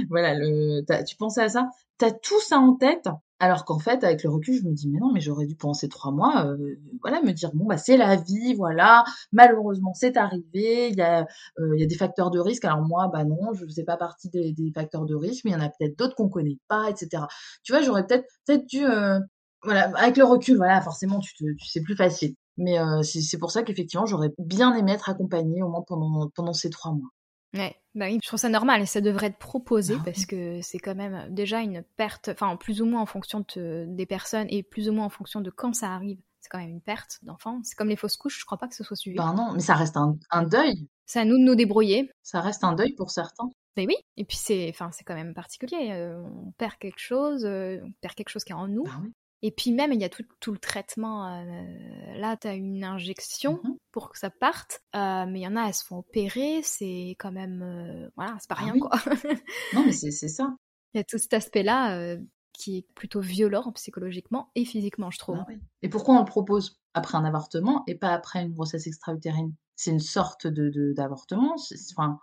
Voilà, 0.09 0.35
le, 0.35 0.83
tu 1.05 1.17
pensais 1.17 1.43
à 1.43 1.49
ça, 1.49 1.69
t'as 1.99 2.11
tout 2.11 2.41
ça 2.41 2.59
en 2.59 2.75
tête, 2.75 3.09
alors 3.41 3.65
qu'en 3.65 3.79
fait, 3.79 4.05
avec 4.05 4.23
le 4.23 4.31
recul, 4.31 4.55
je 4.55 4.67
me 4.67 4.73
dis, 4.73 4.89
mais 4.89 4.99
non, 4.99 5.13
mais 5.13 5.21
j'aurais 5.21 5.47
dû 5.47 5.55
penser 5.55 5.89
trois 5.89 6.13
mois, 6.13 6.47
euh, 6.47 6.77
voilà, 7.03 7.23
me 7.23 7.33
dire, 7.33 7.51
bon, 7.55 7.67
bah, 7.67 7.77
c'est 7.77 7.97
la 7.97 8.17
vie, 8.17 8.55
voilà, 8.55 9.05
malheureusement, 9.33 9.93
c'est 9.95 10.17
arrivé, 10.17 10.89
il 10.89 10.97
y, 10.97 11.03
a, 11.03 11.27
euh, 11.59 11.87
des 11.87 11.97
facteurs 11.97 12.31
de 12.31 12.39
risque, 12.39 12.65
alors 12.65 12.81
moi, 12.83 13.11
bah 13.13 13.25
non, 13.25 13.53
je 13.53 13.65
ne 13.65 13.69
faisais 13.69 13.85
pas 13.85 13.97
partie 13.97 14.31
des, 14.31 14.55
facteurs 14.75 15.05
de 15.05 15.15
risque, 15.15 15.45
mais 15.45 15.51
il 15.53 15.55
y 15.55 15.57
en 15.57 15.61
a 15.61 15.69
peut-être 15.69 15.99
d'autres 15.99 16.15
qu'on 16.15 16.29
connaît 16.29 16.59
pas, 16.69 16.89
etc. 16.91 17.25
Tu 17.63 17.73
vois, 17.73 17.83
j'aurais 17.83 18.07
peut-être 18.07 18.67
dû, 18.67 18.85
euh, 18.87 19.19
voilà, 19.63 19.91
avec 19.97 20.17
le 20.17 20.25
recul, 20.25 20.57
voilà, 20.57 20.81
forcément, 20.81 21.19
tu, 21.21 21.35
te, 21.35 21.45
tu 21.59 21.67
sais 21.67 21.83
plus 21.83 21.97
facile. 21.97 22.35
Mais 22.61 22.79
euh, 22.79 23.03
c'est 23.03 23.39
pour 23.39 23.51
ça 23.51 23.63
qu'effectivement, 23.63 24.07
j'aurais 24.07 24.33
bien 24.39 24.75
aimé 24.77 24.93
être 24.93 25.09
accompagnée 25.09 25.63
au 25.63 25.69
moins 25.69 25.83
pendant, 25.83 26.29
pendant 26.29 26.53
ces 26.53 26.69
trois 26.69 26.93
mois. 26.93 27.09
Ouais, 27.55 27.75
bah 27.95 28.07
oui, 28.07 28.19
je 28.23 28.29
trouve 28.29 28.39
ça 28.39 28.49
normal 28.49 28.83
et 28.83 28.87
ça 28.87 29.01
devrait 29.01 29.27
être 29.27 29.39
proposé 29.39 29.97
ah 29.99 30.03
parce 30.05 30.25
que 30.25 30.61
c'est 30.63 30.79
quand 30.79 30.95
même 30.95 31.35
déjà 31.35 31.61
une 31.61 31.83
perte, 31.97 32.29
enfin 32.29 32.55
plus 32.57 32.81
ou 32.81 32.85
moins 32.85 33.01
en 33.01 33.07
fonction 33.07 33.45
de, 33.57 33.87
des 33.89 34.07
personnes 34.07 34.47
et 34.51 34.63
plus 34.63 34.89
ou 34.89 34.93
moins 34.93 35.07
en 35.07 35.11
fonction 35.11 35.41
de 35.41 35.51
quand 35.51 35.75
ça 35.75 35.93
arrive. 35.93 36.21
C'est 36.41 36.49
quand 36.49 36.59
même 36.59 36.71
une 36.71 36.81
perte 36.81 37.19
d'enfant. 37.23 37.61
C'est 37.65 37.75
comme 37.75 37.89
les 37.89 37.97
fausses 37.97 38.17
couches, 38.17 38.39
je 38.39 38.45
crois 38.45 38.57
pas 38.57 38.69
que 38.69 38.75
ce 38.75 38.85
soit 38.85 38.97
suivi. 38.97 39.17
Ben 39.17 39.35
non, 39.35 39.53
mais 39.53 39.61
ça 39.61 39.75
reste 39.75 39.97
un, 39.97 40.17
un 40.31 40.43
deuil. 40.45 40.87
C'est 41.07 41.19
à 41.19 41.25
nous 41.25 41.39
de 41.39 41.43
nous 41.43 41.57
débrouiller. 41.57 42.11
Ça 42.23 42.41
reste 42.41 42.63
un 42.63 42.75
deuil 42.75 42.95
pour 42.95 43.11
certains. 43.11 43.51
Mais 43.77 43.87
oui, 43.87 43.97
et 44.17 44.25
puis 44.25 44.37
c'est, 44.37 44.69
enfin 44.71 44.91
c'est 44.93 45.05
quand 45.05 45.15
même 45.15 45.35
particulier. 45.35 45.91
Euh, 45.93 46.23
on 46.23 46.53
perd 46.53 46.75
quelque 46.79 46.99
chose, 46.99 47.45
euh, 47.45 47.81
on 47.85 47.93
perd 48.01 48.15
quelque 48.15 48.29
chose 48.29 48.45
qui 48.45 48.53
est 48.53 48.57
en 48.57 48.69
nous. 48.69 48.85
Ben 48.85 49.01
oui. 49.03 49.13
Et 49.43 49.51
puis 49.51 49.73
même, 49.73 49.93
il 49.93 50.01
y 50.01 50.05
a 50.05 50.09
tout, 50.09 50.25
tout 50.41 50.53
le 50.53 50.59
traitement. 50.59 51.27
Euh, 51.27 52.15
là, 52.19 52.37
tu 52.37 52.47
as 52.49 52.55
une 52.55 52.85
injection 52.85 53.61
mmh 53.65 53.77
pour 53.93 54.11
que 54.11 54.19
ça 54.19 54.31
parte. 54.31 54.83
Euh, 54.95 55.27
mais 55.27 55.41
il 55.41 55.43
y 55.43 55.47
en 55.49 55.57
a, 55.57 55.67
elles 55.67 55.75
se 55.75 55.85
font 55.85 55.99
opérer. 55.99 56.61
C'est 56.63 57.17
quand 57.19 57.33
même... 57.33 57.63
Euh, 57.63 58.09
voilà, 58.17 58.37
c'est 58.39 58.49
pas 58.49 58.57
Ah 58.59 58.65
rien, 58.65 58.73
oui. 58.75 58.81
quoi. 58.81 58.91
Non, 59.75 59.85
mais 59.85 59.93
c'est 59.93 60.11
ça. 60.29 60.55
Il 60.95 60.99
y 60.99 61.01
a 61.01 61.05
tout 61.05 61.19
cet 61.19 61.35
aspect-là 61.35 62.17
qui 62.53 62.79
est 62.79 62.87
plutôt 62.95 63.21
violent 63.21 63.73
psychologiquement 63.73 64.51
et 64.55 64.65
physiquement, 64.65 65.11
je 65.11 65.19
trouve. 65.19 65.39
Oui. 65.49 65.59
Et 65.83 65.89
pourquoi 65.89 66.15
on 66.17 66.19
le 66.21 66.25
propose? 66.25 66.79
Après 66.95 67.17
un 67.17 67.25
avortement 67.25 67.85
et 67.87 67.95
pas 67.95 68.13
après 68.13 68.43
une 68.43 68.53
grossesse 68.53 68.87
extra-utérine 68.89 69.55
C'est 69.77 69.93
une 69.93 70.01
sorte 70.01 70.47
de 70.49 70.69
de- 70.71 70.93
d'avortement. 70.93 71.57
c'est- 71.57 71.77
Enfin, 71.97 72.19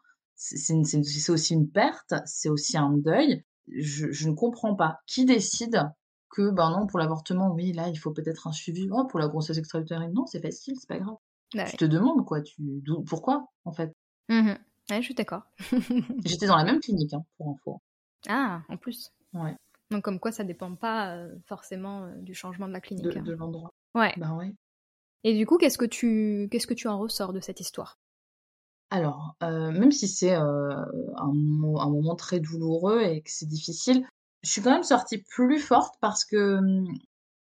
aussi 1.30 1.54
une 1.54 1.70
perte, 1.70 2.14
c'est 2.26 2.50
aussi 2.50 2.78
un 2.78 2.92
deuil. 2.92 3.44
Je, 3.70 4.12
je 4.12 4.30
ne 4.30 4.36
comprends 4.36 4.76
pas. 4.76 5.00
Qui 5.08 5.26
décide 5.26 5.90
que, 6.38 6.52
ben 6.52 6.70
non, 6.72 6.88
pour 6.88 7.00
l'avortement, 7.00 7.52
oui, 7.52 7.74
là, 7.74 7.90
il 7.90 7.98
faut 7.98 8.12
peut-être 8.12 8.48
un 8.48 8.52
suivi. 8.52 8.88
Oh, 8.92 9.06
pour 9.06 9.20
la 9.20 9.28
grossesse 9.28 9.58
extra-utérine, 9.58 10.14
non, 10.14 10.26
c'est 10.26 10.42
facile, 10.42 10.76
c'est 10.80 10.88
pas 10.88 11.00
grave. 11.00 11.16
Bah 11.54 11.66
Tu 11.66 11.78
te 11.78 11.86
demandes, 11.86 12.26
quoi. 12.26 12.42
Tu, 12.42 12.56
pourquoi, 13.08 13.48
en 13.66 13.72
fait? 13.72 13.92
Ouais, 14.30 14.58
je 14.90 15.02
suis 15.02 15.14
d'accord. 15.16 15.44
J'étais 16.26 16.48
dans 16.48 16.58
la 16.58 16.64
même 16.64 16.80
clinique, 16.80 17.14
hein, 17.14 17.24
pour 17.38 17.50
info. 17.50 17.82
ah, 18.30 18.62
en 18.70 18.78
plus. 18.78 19.12
Ouais, 19.34 19.56
Donc 19.92 20.04
comme 20.04 20.20
quoi, 20.20 20.32
ça 20.32 20.44
dépend 20.44 20.74
pas 20.76 21.16
euh, 21.16 21.36
forcément 21.46 22.04
euh, 22.06 22.16
du 22.22 22.34
changement 22.34 22.68
de 22.68 22.74
la 22.74 22.80
de, 22.80 22.86
clinique. 22.88 23.18
hein. 23.18 23.24
de 23.24 23.34
l'endroit. 23.34 23.72
Ouais. 23.96 24.14
Ben 24.18 24.36
ouais. 24.36 24.54
Et 25.24 25.36
du 25.38 25.46
coup, 25.46 25.58
qu'est-ce 25.58 25.78
que 25.78 25.86
tu 25.86 26.48
qu'est-ce 26.52 26.68
que 26.68 26.74
tu 26.74 26.88
en 26.88 27.00
ressors 27.00 27.34
de 27.34 27.40
cette 27.40 27.60
histoire? 27.60 27.98
Alors, 28.90 29.36
euh, 29.44 29.72
même 29.72 29.92
si 29.92 30.08
c'est 30.08 30.34
un, 30.34 30.86
mo- 31.34 31.80
un 31.80 31.90
moment 31.90 32.16
très 32.16 32.40
douloureux 32.40 33.02
et 33.02 33.22
que 33.22 33.30
c'est 33.30 33.46
difficile, 33.46 34.06
je 34.44 34.52
suis 34.52 34.62
quand 34.62 34.72
même 34.72 34.84
sortie 34.84 35.20
plus 35.30 35.60
forte 35.60 35.96
parce 36.02 36.26
que, 36.26 36.58
hum, 36.58 36.88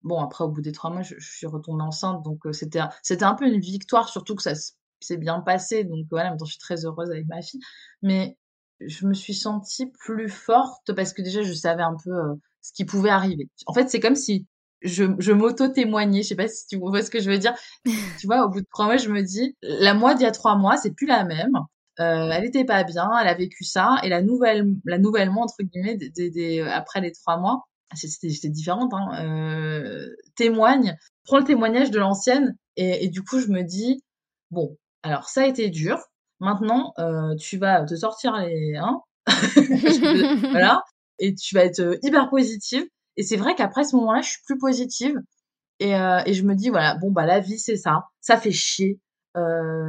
bon, 0.03 0.19
après, 0.21 0.43
au 0.43 0.49
bout 0.49 0.61
des 0.61 0.71
trois 0.71 0.89
mois, 0.89 1.01
je, 1.03 1.15
je 1.17 1.31
suis 1.31 1.47
retombée 1.47 1.83
enceinte, 1.83 2.23
donc 2.23 2.45
euh, 2.45 2.53
c'était 2.53 2.81
c'était 3.03 3.25
un 3.25 3.35
peu 3.35 3.45
une 3.47 3.59
victoire, 3.59 4.09
surtout 4.09 4.35
que 4.35 4.43
ça 4.43 4.53
s'est 4.99 5.17
bien 5.17 5.41
passé, 5.41 5.83
donc 5.83 6.05
voilà, 6.09 6.29
maintenant 6.31 6.45
je 6.45 6.53
suis 6.53 6.59
très 6.59 6.85
heureuse 6.85 7.11
avec 7.11 7.27
ma 7.27 7.41
fille. 7.41 7.61
Mais 8.01 8.37
je 8.81 9.05
me 9.07 9.13
suis 9.13 9.33
sentie 9.33 9.87
plus 9.87 10.29
forte 10.29 10.93
parce 10.93 11.13
que 11.13 11.21
déjà, 11.21 11.41
je 11.43 11.53
savais 11.53 11.83
un 11.83 11.95
peu 12.03 12.11
euh, 12.11 12.35
ce 12.61 12.71
qui 12.73 12.85
pouvait 12.85 13.09
arriver. 13.09 13.49
En 13.65 13.73
fait, 13.73 13.89
c'est 13.89 13.99
comme 13.99 14.15
si 14.15 14.45
je, 14.81 15.05
je 15.19 15.31
m'auto-témoignais, 15.31 16.21
je 16.23 16.29
sais 16.29 16.35
pas 16.35 16.47
si 16.47 16.67
tu 16.67 16.77
vois 16.77 17.01
ce 17.01 17.09
que 17.09 17.19
je 17.19 17.29
veux 17.29 17.39
dire. 17.39 17.53
Tu 18.19 18.27
vois, 18.27 18.45
au 18.45 18.49
bout 18.49 18.61
de 18.61 18.67
trois 18.71 18.85
mois, 18.85 18.97
je 18.97 19.09
me 19.09 19.21
dis, 19.23 19.55
la 19.61 19.93
moi 19.93 20.13
d'il 20.15 20.23
y 20.23 20.27
a 20.27 20.31
trois 20.31 20.55
mois, 20.57 20.77
c'est 20.77 20.91
plus 20.93 21.07
la 21.07 21.23
même. 21.23 21.53
Euh, 21.99 22.29
elle 22.31 22.45
était 22.45 22.65
pas 22.65 22.83
bien, 22.83 23.09
elle 23.19 23.27
a 23.27 23.33
vécu 23.33 23.63
ça, 23.63 23.97
et 24.03 24.09
la 24.09 24.21
nouvelle, 24.21 24.67
la 24.85 24.99
nouvelle 24.99 25.31
moi 25.31 25.43
entre 25.45 25.63
guillemets, 25.63 25.95
des- 25.97 26.61
après 26.61 27.01
les 27.01 27.11
trois 27.11 27.37
mois, 27.37 27.63
c'était 27.95 28.49
différente, 28.49 28.93
hein, 28.93 29.25
euh, 29.25 30.07
témoigne, 30.35 30.95
prend 31.23 31.39
le 31.39 31.43
témoignage 31.43 31.89
de 31.91 31.97
l'ancienne, 31.99 32.55
et, 32.75 33.03
et 33.05 33.09
du 33.09 33.23
coup 33.23 33.39
je 33.39 33.47
me 33.47 33.63
dis, 33.63 34.03
bon, 34.51 34.77
alors 35.03 35.27
ça 35.29 35.41
a 35.41 35.45
été 35.47 35.69
dur, 35.69 35.97
maintenant 36.39 36.93
euh, 36.99 37.35
tu 37.37 37.57
vas 37.57 37.83
te 37.83 37.95
sortir 37.95 38.37
les, 38.37 38.75
hein, 38.75 39.01
voilà, 40.51 40.83
et 41.19 41.33
tu 41.33 41.55
vas 41.55 41.63
être 41.65 41.79
euh, 41.79 41.97
hyper 42.03 42.29
positive, 42.29 42.85
et 43.15 43.23
c'est 43.23 43.37
vrai 43.37 43.55
qu'après 43.55 43.83
ce 43.83 43.95
moment-là, 43.95 44.21
je 44.21 44.29
suis 44.29 44.41
plus 44.45 44.57
positive, 44.57 45.15
et, 45.79 45.95
euh, 45.95 46.19
et 46.25 46.33
je 46.33 46.43
me 46.43 46.55
dis 46.55 46.69
voilà 46.69 46.95
bon 46.95 47.11
bah 47.11 47.25
la 47.27 47.39
vie 47.39 47.59
c'est 47.59 47.77
ça 47.77 48.01
ça 48.19 48.35
fait 48.37 48.51
chier 48.51 48.93
euh, 48.93 48.97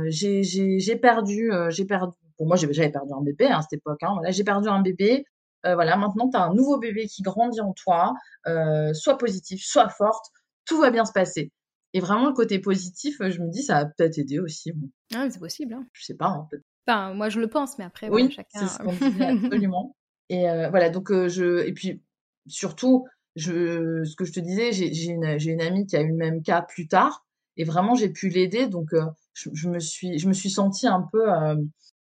j'ai 0.08 0.42
j'ai 0.44 0.96
perdu 0.96 1.52
euh, 1.52 1.70
j'ai 1.70 1.84
perdu 1.84 2.14
pour 2.36 2.46
moi 2.46 2.56
j'avais 2.56 2.90
perdu 2.90 3.12
un 3.12 3.22
bébé 3.22 3.46
hein, 3.46 3.58
à 3.58 3.62
cette 3.62 3.74
époque 3.74 4.02
hein, 4.02 4.12
voilà 4.14 4.30
j'ai 4.30 4.44
perdu 4.44 4.68
un 4.68 4.80
bébé 4.80 5.24
euh, 5.66 5.74
voilà 5.74 5.96
maintenant 5.96 6.28
tu 6.30 6.36
as 6.36 6.42
un 6.44 6.54
nouveau 6.54 6.78
bébé 6.78 7.06
qui 7.06 7.22
grandit 7.22 7.60
en 7.60 7.72
toi 7.72 8.14
euh, 8.46 8.92
sois 8.94 9.18
positif 9.18 9.62
sois 9.64 9.88
forte 9.88 10.26
tout 10.66 10.78
va 10.80 10.90
bien 10.90 11.04
se 11.04 11.12
passer 11.12 11.50
et 11.94 12.00
vraiment 12.00 12.26
le 12.26 12.34
côté 12.34 12.58
positif 12.58 13.20
euh, 13.20 13.30
je 13.30 13.40
me 13.40 13.50
dis 13.50 13.62
ça 13.62 13.78
a 13.78 13.86
peut-être 13.86 14.18
aidé 14.18 14.38
aussi 14.38 14.72
bon, 14.72 14.88
Ah, 15.14 15.28
c'est 15.30 15.38
possible. 15.40 15.74
Hein. 15.74 15.86
je 15.92 16.04
sais 16.04 16.14
pas 16.14 16.26
hein, 16.26 16.48
Enfin, 16.86 17.12
moi 17.12 17.28
je 17.28 17.38
le 17.38 17.48
pense, 17.48 17.76
mais 17.78 17.84
après, 17.84 18.08
oui 18.08 18.30
chacun. 18.30 18.66
ce 18.66 18.78
qu'on 18.78 18.90
absolument 19.46 19.94
et 20.30 20.48
euh, 20.48 20.70
voilà 20.70 20.90
donc 20.90 21.10
euh, 21.10 21.28
je 21.28 21.66
et 21.66 21.72
puis 21.72 22.02
surtout 22.46 23.06
je 23.36 24.04
ce 24.04 24.16
que 24.16 24.24
je 24.24 24.32
te 24.32 24.40
disais 24.40 24.72
j'ai 24.72 24.92
j'ai 24.94 25.10
une 25.10 25.38
j'ai 25.38 25.50
une 25.52 25.60
amie 25.60 25.86
qui 25.86 25.96
a 25.96 26.00
eu 26.02 26.08
le 26.08 26.16
même 26.16 26.42
cas 26.42 26.62
plus 26.62 26.88
tard 26.88 27.26
et 27.58 27.64
vraiment 27.64 27.94
j'ai 27.94 28.08
pu 28.10 28.30
l'aider 28.30 28.66
donc 28.68 28.94
euh, 28.94 29.04
je, 29.34 29.50
je 29.52 29.68
me 29.68 29.78
suis 29.80 30.18
je 30.18 30.28
me 30.28 30.32
suis 30.32 30.50
sentie 30.50 30.86
un 30.86 31.06
peu 31.12 31.30
euh, 31.32 31.56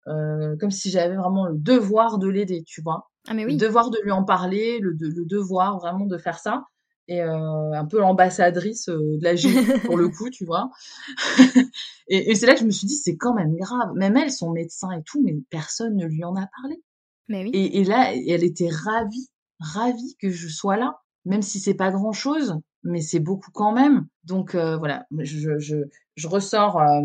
euh, 0.08 0.56
comme 0.58 0.70
si 0.70 0.90
j'avais 0.90 1.16
vraiment 1.16 1.46
le 1.46 1.56
devoir 1.56 2.18
de 2.18 2.28
l'aider 2.28 2.62
tu 2.66 2.80
vois. 2.82 3.10
Ah, 3.28 3.34
mais 3.34 3.44
le 3.44 3.52
oui. 3.52 3.56
devoir 3.58 3.90
de 3.90 3.98
lui 4.02 4.10
en 4.12 4.24
parler 4.24 4.78
le, 4.80 4.94
de- 4.94 5.08
le 5.08 5.24
devoir 5.26 5.78
vraiment 5.78 6.06
de 6.06 6.16
faire 6.18 6.38
ça. 6.38 6.64
Et 7.10 7.22
euh, 7.22 7.72
un 7.72 7.86
peu 7.86 8.00
l'ambassadrice 8.00 8.88
euh, 8.90 9.18
de 9.18 9.24
la 9.24 9.34
GIE 9.34 9.48
pour 9.84 9.96
le 9.98 10.08
coup 10.08 10.30
tu 10.30 10.44
vois. 10.44 10.70
Et, 12.08 12.30
et 12.30 12.34
c'est 12.34 12.46
là 12.46 12.54
que 12.54 12.60
je 12.60 12.64
me 12.64 12.70
suis 12.70 12.86
dit 12.86 12.96
c'est 12.96 13.16
quand 13.16 13.34
même 13.34 13.54
grave. 13.56 13.92
Même 13.94 14.16
elle 14.16 14.32
son 14.32 14.50
médecin 14.50 14.90
et 14.92 15.02
tout 15.04 15.22
mais 15.22 15.36
personne 15.50 15.96
ne 15.96 16.06
lui 16.06 16.24
en 16.24 16.34
a 16.36 16.48
parlé. 16.60 16.82
Mais 17.28 17.42
oui. 17.42 17.50
et, 17.52 17.80
et 17.80 17.84
là, 17.84 18.14
elle 18.14 18.44
était 18.44 18.70
ravie, 18.70 19.28
ravie 19.60 20.16
que 20.20 20.30
je 20.30 20.48
sois 20.48 20.76
là, 20.78 21.00
même 21.26 21.42
si 21.42 21.60
c'est 21.60 21.74
pas 21.74 21.90
grand 21.90 22.12
chose, 22.12 22.56
mais 22.88 23.00
c'est 23.00 23.20
beaucoup 23.20 23.50
quand 23.52 23.72
même. 23.72 24.06
Donc 24.24 24.54
euh, 24.54 24.76
voilà, 24.76 25.06
je, 25.18 25.58
je, 25.58 25.76
je 26.16 26.28
ressors 26.28 26.80
euh, 26.80 27.00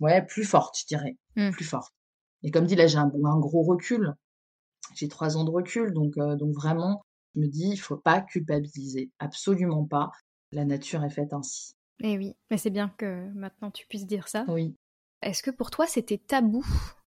ouais 0.00 0.22
plus 0.24 0.44
forte, 0.44 0.76
je 0.78 0.86
dirais, 0.86 1.16
Mm. 1.36 1.50
plus 1.50 1.64
forte. 1.64 1.92
Et 2.42 2.50
comme 2.50 2.64
dit 2.66 2.76
là, 2.76 2.86
j'ai 2.86 2.98
un, 2.98 3.08
gros 3.08 3.62
recul. 3.62 4.14
J'ai 4.94 5.08
trois 5.08 5.36
ans 5.36 5.44
de 5.44 5.50
recul, 5.50 5.92
donc 5.92 6.16
euh, 6.18 6.36
donc 6.36 6.52
vraiment, 6.54 7.02
je 7.34 7.40
me 7.40 7.46
dis, 7.48 7.70
il 7.70 7.76
faut 7.76 7.96
pas 7.96 8.20
culpabiliser, 8.20 9.10
absolument 9.18 9.84
pas. 9.84 10.10
La 10.52 10.64
nature 10.64 11.02
est 11.04 11.10
faite 11.10 11.32
ainsi. 11.32 11.72
Mais 12.00 12.16
oui. 12.18 12.34
Mais 12.50 12.58
c'est 12.58 12.70
bien 12.70 12.88
que 12.98 13.28
maintenant 13.34 13.70
tu 13.70 13.86
puisses 13.88 14.06
dire 14.06 14.28
ça. 14.28 14.44
Oui. 14.48 14.76
Est-ce 15.22 15.42
que 15.42 15.50
pour 15.50 15.70
toi 15.70 15.86
c'était 15.86 16.18
tabou? 16.18 16.64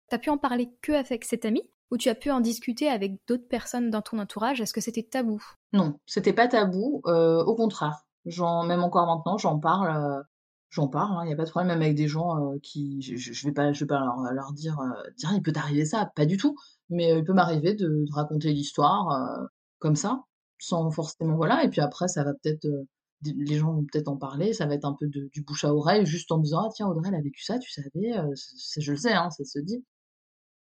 T'as 0.08 0.18
pu 0.18 0.30
en 0.30 0.38
parler 0.38 0.70
que 0.82 0.92
avec 0.92 1.24
cet 1.24 1.44
ami? 1.44 1.62
Ou 1.92 1.98
tu 1.98 2.08
as 2.08 2.14
pu 2.16 2.30
en 2.32 2.40
discuter 2.40 2.88
avec 2.88 3.14
d'autres 3.28 3.46
personnes 3.46 3.90
dans 3.90 4.02
ton 4.02 4.18
entourage? 4.18 4.60
Est-ce 4.60 4.72
que 4.72 4.80
c'était 4.80 5.04
tabou? 5.04 5.40
Non, 5.72 6.00
c'était 6.06 6.32
pas 6.32 6.48
tabou. 6.48 7.02
euh, 7.06 7.44
au 7.44 7.54
contraire, 7.54 8.05
j'en, 8.26 8.64
même 8.64 8.82
encore 8.84 9.06
maintenant, 9.06 9.38
j'en 9.38 9.58
parle. 9.58 9.88
euh, 9.96 10.22
j'en 10.70 10.88
parle. 10.88 11.24
Il 11.24 11.28
n'y 11.28 11.32
a 11.32 11.36
pas 11.36 11.44
de 11.44 11.50
problème, 11.50 11.68
même 11.68 11.82
avec 11.82 11.94
des 11.96 12.08
gens 12.08 12.52
euh, 12.54 12.58
qui, 12.62 13.00
je, 13.02 13.16
je 13.16 13.32
je 13.32 13.46
vais 13.46 13.52
pas, 13.52 13.72
je 13.72 13.80
vais 13.80 13.86
pas 13.86 14.00
leur, 14.00 14.16
leur 14.32 14.52
dire, 14.52 14.78
euh, 14.80 15.10
tiens, 15.16 15.32
il 15.34 15.42
peut 15.42 15.52
t'arriver 15.52 15.84
ça, 15.84 16.10
pas 16.16 16.26
du 16.26 16.36
tout. 16.36 16.56
Mais 16.90 17.12
euh, 17.12 17.18
il 17.18 17.24
peut 17.24 17.32
m'arriver 17.32 17.74
de, 17.74 18.04
raconter 18.12 18.52
l'histoire 18.52 19.10
euh, 19.12 19.46
comme 19.78 19.96
ça, 19.96 20.24
sans 20.58 20.90
forcément 20.90 21.36
voilà. 21.36 21.64
Et 21.64 21.70
puis 21.70 21.80
après, 21.80 22.08
ça 22.08 22.24
va 22.24 22.32
peut-être, 22.34 22.64
euh, 22.66 22.84
les 23.24 23.56
gens 23.56 23.72
vont 23.72 23.84
peut-être 23.84 24.08
en 24.08 24.16
parler. 24.16 24.52
Ça 24.52 24.66
va 24.66 24.74
être 24.74 24.84
un 24.84 24.94
peu 24.98 25.06
de- 25.08 25.28
du 25.32 25.42
bouche 25.42 25.64
à 25.64 25.72
oreille, 25.74 26.04
juste 26.06 26.30
en 26.32 26.38
disant, 26.38 26.66
ah 26.66 26.70
tiens, 26.74 26.88
Audrey, 26.88 27.08
elle 27.08 27.14
a 27.16 27.20
vécu 27.22 27.42
ça, 27.44 27.58
tu 27.58 27.70
savais, 27.70 28.18
euh, 28.18 28.30
c'est- 28.34 28.80
je 28.80 28.90
le 28.92 28.98
sais, 28.98 29.12
hein, 29.12 29.30
ça 29.30 29.44
se 29.44 29.58
dit. 29.60 29.84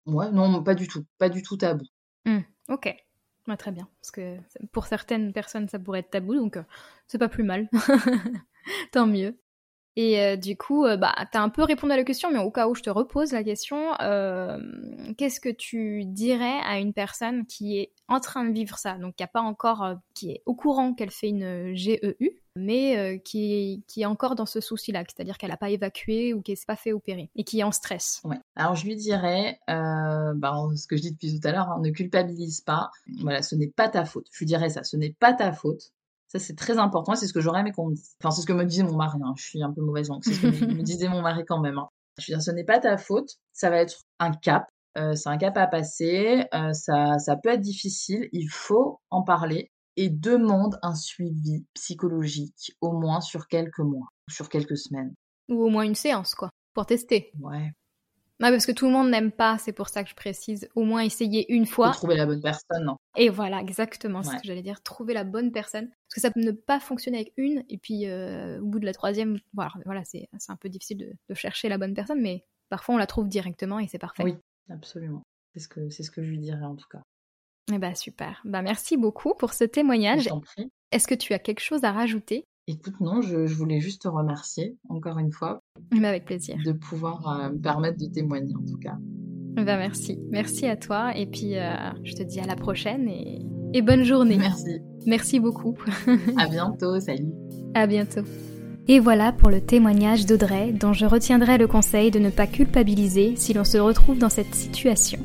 Ouais, 0.07 0.31
non, 0.33 0.63
pas 0.63 0.75
du 0.75 0.89
tout, 0.89 1.05
pas 1.19 1.29
du 1.29 1.43
tout 1.43 1.57
tabou. 1.57 1.85
Hmm, 2.25 2.41
Ok. 2.69 2.95
Ouais, 3.51 3.57
très 3.57 3.73
bien. 3.73 3.89
Parce 4.01 4.13
que 4.13 4.37
pour 4.71 4.87
certaines 4.87 5.33
personnes, 5.33 5.69
ça 5.69 5.81
pourrait 5.81 6.01
être 6.01 6.11
tabou, 6.11 6.37
donc 6.37 6.57
euh, 6.57 6.63
c'est 7.09 7.19
pas 7.19 7.29
plus 7.29 7.43
mal. 7.43 7.69
Tant 8.93 9.09
mieux. 9.09 9.41
Et 9.97 10.21
euh, 10.21 10.37
du 10.37 10.57
coup, 10.57 10.85
euh, 10.85 10.97
bah, 10.97 11.13
t'as 11.33 11.41
un 11.41 11.49
peu 11.49 11.65
répondu 11.65 11.93
à 11.93 11.97
la 11.97 12.05
question, 12.05 12.31
mais 12.31 12.39
au 12.39 12.53
cas 12.53 12.69
où 12.69 12.77
je 12.77 12.83
te 12.83 12.91
repose 12.91 13.33
la 13.33 13.43
question, 13.43 13.91
qu'est-ce 15.19 15.41
que 15.41 15.49
tu 15.49 16.05
dirais 16.05 16.61
à 16.65 16.79
une 16.79 16.95
personne 16.95 17.45
qui 17.45 17.81
est 17.81 17.93
en 18.11 18.21
train 18.21 18.45
de 18.45 18.53
vivre 18.53 18.77
ça, 18.77 18.99
donc 18.99 19.15
qui 19.17 19.23
a 19.23 19.29
pas 19.29 19.41
encore, 19.41 19.83
euh, 19.83 19.95
qui 20.15 20.33
est 20.33 20.43
au 20.45 20.55
courant 20.55 20.93
qu'elle 20.93 21.11
fait 21.11 21.29
une 21.29 21.75
GEU, 21.75 22.43
mais 22.57 22.99
euh, 22.99 23.19
qui, 23.19 23.85
qui 23.87 24.03
est 24.03 24.07
encore 24.07 24.35
dans 24.35 24.47
ce 24.47 24.61
souci-là, 24.61 25.05
c'est-à-dire 25.07 25.39
qu'elle 25.39 25.51
n'a 25.51 25.57
pas 25.57 25.71
évacué 25.71 26.35
ou 26.35 26.43
qu'elle 26.43 26.57
s'est 26.57 26.67
pas 26.67 26.77
fait 26.77 26.93
opérer 26.93 27.31
et 27.37 27.45
qui 27.45 27.61
est 27.61 27.63
en 27.63 27.73
stress. 27.73 28.21
Ouais. 28.25 28.39
Alors 28.57 28.75
je 28.75 28.85
lui 28.85 28.97
dirais, 28.97 29.61
euh, 29.71 30.35
bah, 30.35 30.57
ce 30.77 30.87
que 30.87 30.97
je 30.97 31.03
dis 31.03 31.13
depuis 31.13 31.41
tout 31.41 31.49
à 31.49 31.53
l'heure, 31.53 31.69
hein, 31.71 31.81
ne 31.81 31.91
culpabilise 31.91 32.61
pas. 32.61 32.91
Voilà, 33.21 33.43
ce 33.43 33.55
n'est 33.55 33.71
pas 33.71 33.89
ta 33.89 34.05
faute. 34.05 34.27
Je 34.33 34.41
lui 34.41 34.47
dirais 34.47 34.69
ça, 34.69 34.83
ce 34.83 34.97
n'est 34.97 35.15
pas 35.19 35.33
ta 35.33 35.53
faute. 35.53 35.93
Ça, 36.27 36.39
c'est 36.39 36.55
très 36.55 36.79
important. 36.79 37.17
C'est 37.17 37.27
ce 37.27 37.33
que 37.33 37.41
j'aurais 37.41 37.61
aimé 37.61 37.73
qu'on 37.73 37.89
me 37.89 37.95
dise. 37.95 38.15
Enfin, 38.21 38.31
c'est 38.31 38.43
ce 38.43 38.47
que 38.47 38.53
me 38.53 38.65
disait 38.65 38.85
mon 38.85 38.95
mari. 38.95 39.19
Hein. 39.25 39.35
Je 39.37 39.43
suis 39.43 39.63
un 39.65 39.73
peu 39.73 39.81
mauvaise 39.81 40.09
langue. 40.09 40.23
C'est 40.23 40.35
ce 40.35 40.41
que 40.41 40.47
me 40.47 40.83
disait 40.83 41.09
mon 41.09 41.23
mari 41.23 41.45
quand 41.45 41.59
même. 41.59 41.77
Hein. 41.77 41.89
Je 42.19 42.31
veux 42.31 42.37
dire, 42.37 42.43
ce 42.43 42.53
n'est 42.53 42.63
pas 42.63 42.79
ta 42.79 42.97
faute. 42.99 43.39
Ça 43.53 43.69
va 43.69 43.79
être 43.79 44.05
un 44.21 44.31
cap. 44.31 44.71
Euh, 44.99 45.15
c'est 45.15 45.29
un 45.29 45.39
cap 45.39 45.57
à 45.57 45.67
passer. 45.67 46.45
Euh, 46.55 46.73
ça, 46.73 47.19
ça 47.19 47.37
peut 47.37 47.51
être 47.51 47.61
difficile. 47.61 48.29
Il 48.33 48.49
faut 48.49 49.01
en 49.11 49.23
parler 49.23 49.71
et 49.97 50.09
demande 50.09 50.79
un 50.83 50.95
suivi 50.95 51.67
psychologique 51.75 52.73
au 52.81 52.93
moins 52.93 53.21
sur 53.21 53.49
quelques 53.49 53.81
mois, 53.81 54.09
sur 54.29 54.49
quelques 54.49 54.79
semaines. 54.79 55.15
Ou 55.49 55.65
au 55.65 55.69
moins 55.69 55.83
une 55.83 55.95
séance, 55.95 56.35
quoi, 56.35 56.51
pour 56.75 56.87
tester. 56.87 57.33
Ouais. 57.41 57.73
Non, 58.41 58.49
parce 58.49 58.65
que 58.65 58.73
tout 58.73 58.87
le 58.87 58.93
monde 58.93 59.11
n'aime 59.11 59.33
pas, 59.33 59.59
c'est 59.59 59.73
pour 59.75 59.91
ça 59.91 60.03
que 60.03 60.09
je 60.09 60.15
précise. 60.15 60.67
Au 60.75 60.83
moins 60.83 61.03
essayer 61.03 61.53
une 61.53 61.67
fois. 61.67 61.91
Trouver 61.91 62.17
la 62.17 62.25
bonne 62.25 62.41
personne, 62.41 62.85
non 62.85 62.97
Et 63.15 63.29
voilà, 63.29 63.61
exactement 63.61 64.23
ce 64.23 64.31
que 64.31 64.39
j'allais 64.45 64.63
dire. 64.63 64.83
Trouver 64.83 65.13
la 65.13 65.25
bonne 65.25 65.53
personne. 65.53 65.89
Parce 65.89 66.15
que 66.15 66.21
ça 66.23 66.31
peut 66.31 66.41
ne 66.41 66.53
pas 66.53 66.81
fonctionner 66.81 67.19
avec 67.19 67.35
une, 67.37 67.65
et 67.69 67.77
puis 67.77 68.07
euh, 68.07 68.59
au 68.61 68.65
bout 68.65 68.79
de 68.79 68.87
la 68.87 68.95
troisième, 68.95 69.39
voilà, 69.53 69.73
voilà 69.85 70.03
c'est 70.05 70.27
un 70.49 70.57
peu 70.57 70.71
difficile 70.71 70.97
de, 70.97 71.13
de, 71.29 71.35
chercher 71.35 71.69
la 71.69 71.77
bonne 71.77 71.93
personne, 71.93 72.23
mais 72.23 72.47
parfois 72.71 72.95
on 72.95 72.99
la 72.99 73.07
trouve 73.07 73.29
directement 73.29 73.79
et 73.79 73.89
c'est 73.89 73.99
parfait. 73.99 74.25
Oui, 74.25 74.37
absolument. 74.71 75.23
C'est 75.55 75.61
ce, 75.61 75.69
que, 75.69 75.91
ce 75.91 76.11
que 76.11 76.23
je 76.23 76.31
lui 76.31 76.39
dirais 76.39 76.65
en 76.65 76.77
tout 76.77 76.89
cas. 76.91 77.03
Eh 77.73 77.79
ben 77.79 77.95
super. 77.95 78.41
Bah, 78.45 78.63
merci 78.63 78.97
beaucoup 78.97 79.35
pour 79.35 79.53
ce 79.53 79.65
témoignage. 79.65 80.29
Est-ce 80.93 81.07
que 81.07 81.15
tu 81.15 81.33
as 81.35 81.39
quelque 81.39 81.61
chose 81.61 81.85
à 81.85 81.93
rajouter? 81.93 82.45
Écoute, 82.67 83.01
non, 83.01 83.21
je, 83.21 83.37
voulais 83.53 83.81
juste 83.81 84.03
te 84.03 84.09
remercier 84.09 84.77
encore 84.89 85.19
une 85.19 85.33
fois. 85.33 85.61
Mais 85.93 86.09
avec 86.09 86.25
plaisir. 86.25 86.57
De 86.65 86.73
pouvoir 86.73 87.29
euh, 87.29 87.51
me 87.51 87.59
permettre 87.59 87.99
de 87.99 88.07
témoigner 88.07 88.55
en 88.55 88.65
tout 88.65 88.79
cas. 88.79 88.97
Bah 89.57 89.77
merci. 89.77 90.19
Merci 90.31 90.67
à 90.67 90.77
toi. 90.77 91.17
Et 91.17 91.27
puis, 91.27 91.57
euh, 91.57 91.75
je 92.05 92.15
te 92.15 92.23
dis 92.23 92.39
à 92.39 92.47
la 92.47 92.57
prochaine 92.57 93.09
et, 93.09 93.41
et 93.73 93.83
bonne 93.83 94.05
journée. 94.05 94.37
Merci. 94.37 94.81
Merci 95.07 95.41
beaucoup. 95.41 95.77
à 96.39 96.47
bientôt. 96.47 97.01
Salut. 97.01 97.33
À 97.75 97.87
bientôt. 97.87 98.23
Et 98.89 98.99
voilà 98.99 99.33
pour 99.33 99.51
le 99.51 99.61
témoignage 99.61 100.27
d'Audrey, 100.27 100.73
dont 100.73 100.93
je 100.93 101.07
retiendrai 101.07 101.59
le 101.59 101.67
conseil 101.67 102.11
de 102.11 102.19
ne 102.19 102.31
pas 102.31 102.47
culpabiliser 102.47 103.35
si 103.37 103.53
l'on 103.53 103.65
se 103.65 103.79
retrouve 103.79 104.19
dans 104.19 104.29
cette 104.29 104.55
situation. 104.55 105.21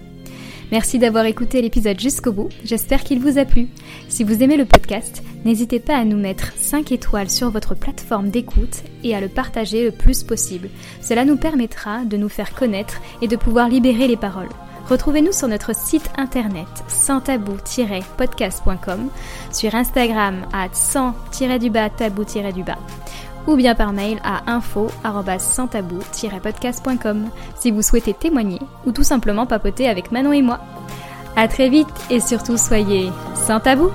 Merci 0.71 0.97
d'avoir 0.97 1.25
écouté 1.25 1.61
l'épisode 1.61 1.99
jusqu'au 1.99 2.31
bout, 2.31 2.49
j'espère 2.63 3.03
qu'il 3.03 3.19
vous 3.19 3.37
a 3.37 3.45
plu. 3.45 3.67
Si 4.09 4.23
vous 4.23 4.41
aimez 4.41 4.57
le 4.57 4.65
podcast, 4.65 5.21
n'hésitez 5.45 5.79
pas 5.79 5.95
à 5.95 6.05
nous 6.05 6.17
mettre 6.17 6.53
5 6.55 6.91
étoiles 6.91 7.29
sur 7.29 7.51
votre 7.51 7.75
plateforme 7.75 8.29
d'écoute 8.29 8.81
et 9.03 9.15
à 9.15 9.21
le 9.21 9.29
partager 9.29 9.83
le 9.85 9.91
plus 9.91 10.23
possible. 10.23 10.69
Cela 11.01 11.23
nous 11.23 11.37
permettra 11.37 12.03
de 12.03 12.17
nous 12.17 12.29
faire 12.29 12.55
connaître 12.55 12.99
et 13.21 13.27
de 13.27 13.35
pouvoir 13.35 13.69
libérer 13.69 14.07
les 14.07 14.17
paroles. 14.17 14.49
Retrouvez-nous 14.89 15.33
sur 15.33 15.47
notre 15.47 15.75
site 15.75 16.09
internet 16.17 16.67
sans 16.87 17.19
tabou-podcast.com, 17.19 19.09
sur 19.51 19.75
Instagram 19.75 20.45
à 20.53 20.67
sans-tabou-du-bas 20.73 21.89
ou 23.47 23.55
bien 23.55 23.75
par 23.75 23.93
mail 23.93 24.19
à 24.23 24.51
info-podcastcom 24.51 27.29
si 27.55 27.71
vous 27.71 27.81
souhaitez 27.81 28.13
témoigner 28.13 28.59
ou 28.85 28.91
tout 28.91 29.03
simplement 29.03 29.45
papoter 29.45 29.87
avec 29.87 30.11
Manon 30.11 30.33
et 30.33 30.41
moi. 30.41 30.59
À 31.35 31.47
très 31.47 31.69
vite 31.69 31.87
et 32.09 32.19
surtout 32.19 32.57
soyez 32.57 33.11
sans 33.35 33.59
tabou 33.59 33.91